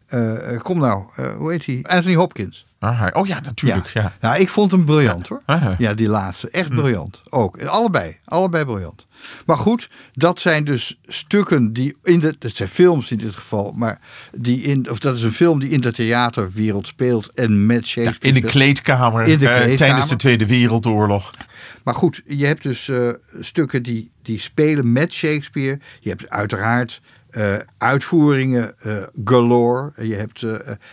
eh, 0.07 0.55
eh, 0.55 0.61
kom 0.61 0.79
nou, 0.79 1.05
eh, 1.17 1.35
hoe 1.37 1.51
heet 1.51 1.67
hij? 1.67 1.81
Anthony 1.83 2.15
Hopkins. 2.15 2.67
Oh 3.13 3.27
ja, 3.27 3.41
natuurlijk. 3.41 3.89
Ja. 3.89 4.13
Ja, 4.21 4.35
ik 4.35 4.49
vond 4.49 4.71
hem 4.71 4.85
briljant 4.85 5.29
hoor. 5.29 5.43
Ja, 5.79 5.95
die 5.95 6.09
laatste. 6.09 6.51
Echt 6.51 6.69
briljant. 6.69 7.21
Ook. 7.31 7.63
Allebei. 7.65 8.17
Allebei 8.25 8.65
briljant. 8.65 9.07
Maar 9.47 9.57
goed, 9.57 9.91
dat 10.13 10.41
zijn 10.41 10.65
dus 10.65 10.99
stukken 11.07 11.73
die 11.73 11.97
in 12.03 12.21
de. 12.21 12.37
Dat 12.39 12.55
zijn 12.55 12.69
films 12.69 13.11
in 13.11 13.19
dit 13.19 13.35
geval. 13.37 13.73
Maar 13.77 14.01
die 14.33 14.63
in. 14.63 14.91
Of 14.91 14.99
dat 14.99 15.17
is 15.17 15.23
een 15.23 15.33
film 15.33 15.59
die 15.61 15.71
in 15.71 15.81
de 15.81 15.93
theaterwereld 15.93 16.87
speelt. 16.87 17.35
En 17.35 17.67
met 17.67 17.89
Ja, 17.89 18.03
Shakespeare. 18.03 18.37
in 18.37 18.43
de 18.43 18.49
kleedkamer, 18.51 19.23
In 19.27 19.39
de 19.39 19.45
eh, 19.49 19.55
kleedkamer. 19.55 19.77
tijdens 19.77 20.09
de 20.09 20.17
Tweede 20.17 20.47
Wereldoorlog. 20.47 21.31
Maar 21.85 21.95
goed, 21.95 22.23
je 22.25 22.47
hebt 22.47 22.63
dus 22.63 22.89
eh, 22.89 23.09
stukken 23.41 23.83
die, 23.83 24.11
die 24.23 24.39
spelen 24.39 24.93
met 24.93 25.13
Shakespeare. 25.13 25.79
Je 26.01 26.09
hebt 26.09 26.29
uiteraard 26.31 27.01
eh, 27.31 27.55
uitvoeringen 27.79 28.79
eh, 28.79 29.03
galore. 29.25 29.93
Je 30.07 30.15
hebt 30.15 30.45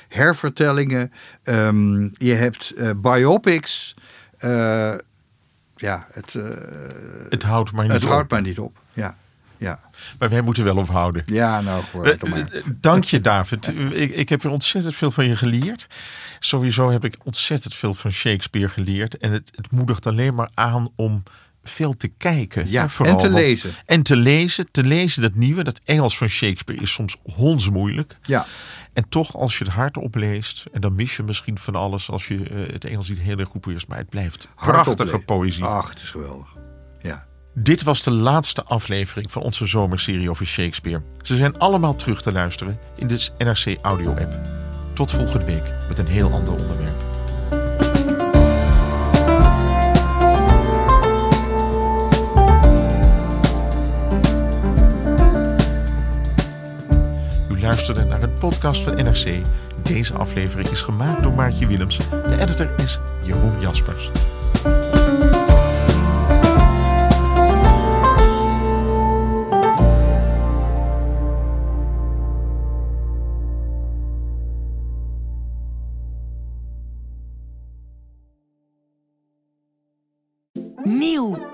hervertellingen. 0.08 1.12
Ehm, 1.44 2.02
je 2.14 2.34
hebt 2.34 2.74
biopics. 3.02 3.96
Ja, 5.76 6.08
het, 6.12 6.34
Het 7.30 7.44
houdt 7.44 7.72
maar 7.72 7.84
niet 7.84 7.94
het 7.94 8.04
op. 8.04 8.10
houdt 8.10 8.32
maar 8.32 8.42
niet 8.42 8.60
op. 8.60 8.78
Ja, 8.94 9.18
ja. 9.64 9.80
Maar 10.20 10.30
wij 10.30 10.42
moeten 10.42 10.64
wel 10.64 10.78
ophouden. 10.78 11.24
ja 11.26 11.62
nou 11.62 11.84
gewoon. 11.84 12.06
Eh, 12.06 12.64
Dank 12.66 13.04
je, 13.04 13.20
David. 13.20 13.68
Ik, 14.04 14.16
ik 14.16 14.30
heb 14.30 14.42
weer 14.44 14.52
ontzettend 14.52 14.96
veel 14.96 15.12
van 15.12 15.28
je 15.28 15.36
geleerd. 15.36 15.88
Sowieso 16.40 16.92
heb 16.92 17.06
ik 17.06 17.18
ontzettend 17.24 17.76
veel 17.76 17.94
van 17.94 18.12
Shakespeare 18.12 18.70
geleerd. 18.70 19.18
En 19.18 19.32
het, 19.32 19.52
het 19.56 19.72
moedigt 19.72 20.08
alleen 20.08 20.36
maar 20.36 20.50
aan 20.54 20.88
om 20.96 21.24
veel 21.64 21.98
te 21.98 22.08
kijken. 22.08 22.70
Ja, 22.70 22.90
vooral, 22.90 23.14
en 23.14 23.20
te 23.24 23.32
want- 23.32 23.44
lezen. 23.44 23.74
En 23.86 24.04
te 24.04 24.16
lezen. 24.16 24.68
Te 24.72 24.84
lezen 24.84 25.22
dat 25.22 25.34
nieuwe, 25.36 25.64
dat 25.64 25.80
Engels 25.84 26.18
van 26.18 26.28
Shakespeare 26.28 26.82
is 26.82 26.92
soms 26.92 27.16
hondsmoeilijk. 27.36 28.18
Ja. 28.22 28.46
En 28.94 29.10
toch, 29.10 29.36
als 29.36 29.58
je 29.58 29.64
het 29.64 29.74
hard 29.74 29.98
opleest, 29.98 30.66
en 30.72 30.82
dan 30.82 30.96
mis 30.96 31.16
je 31.16 31.24
misschien 31.24 31.58
van 31.58 31.76
alles 31.76 32.10
als 32.10 32.28
je 32.28 32.44
eh, 32.50 32.74
het 32.74 32.86
Engels 32.86 33.10
niet 33.10 33.20
heel 33.20 33.38
erg 33.38 33.50
goed 33.50 33.66
leest, 33.66 33.88
maar 33.88 33.98
het 33.98 34.10
blijft 34.10 34.48
prachtige 34.56 35.20
poëzie. 35.20 35.64
Ach, 35.66 35.90
het 35.90 36.00
is 36.02 36.10
geweldig. 36.10 36.48
Ja. 37.02 37.26
Dit 37.56 37.84
was 37.84 38.04
de 38.04 38.12
laatste 38.12 38.64
aflevering 38.64 39.32
van 39.32 39.42
onze 39.42 39.66
zomerserie 39.66 40.30
over 40.30 40.46
Shakespeare. 40.46 41.02
Ze 41.22 41.38
zijn 41.38 41.60
allemaal 41.60 41.96
terug 41.96 42.22
te 42.22 42.32
luisteren 42.32 42.80
in 42.96 43.08
de 43.08 43.30
NRC 43.38 43.78
Audio 43.82 44.10
app. 44.10 44.34
Tot 44.94 45.12
volgende 45.12 45.46
week 45.46 45.64
met 45.88 45.98
een 45.98 46.08
heel 46.08 46.32
ander 46.32 46.54
onderwerp. 46.54 46.96
U 57.50 57.62
luisterde 57.62 58.04
naar 58.04 58.24
een 58.24 58.34
podcast 58.34 58.82
van 58.82 58.96
NRC. 58.96 59.46
Deze 59.84 60.14
aflevering 60.14 60.70
is 60.70 60.82
gemaakt 60.82 61.24
door 61.24 61.34
Maartje 61.34 61.68
Willems. 61.68 61.98
De 61.98 62.38
editor 62.40 62.74
is 62.78 63.00
Jeroen 63.24 63.62
Jaspers. 63.62 64.10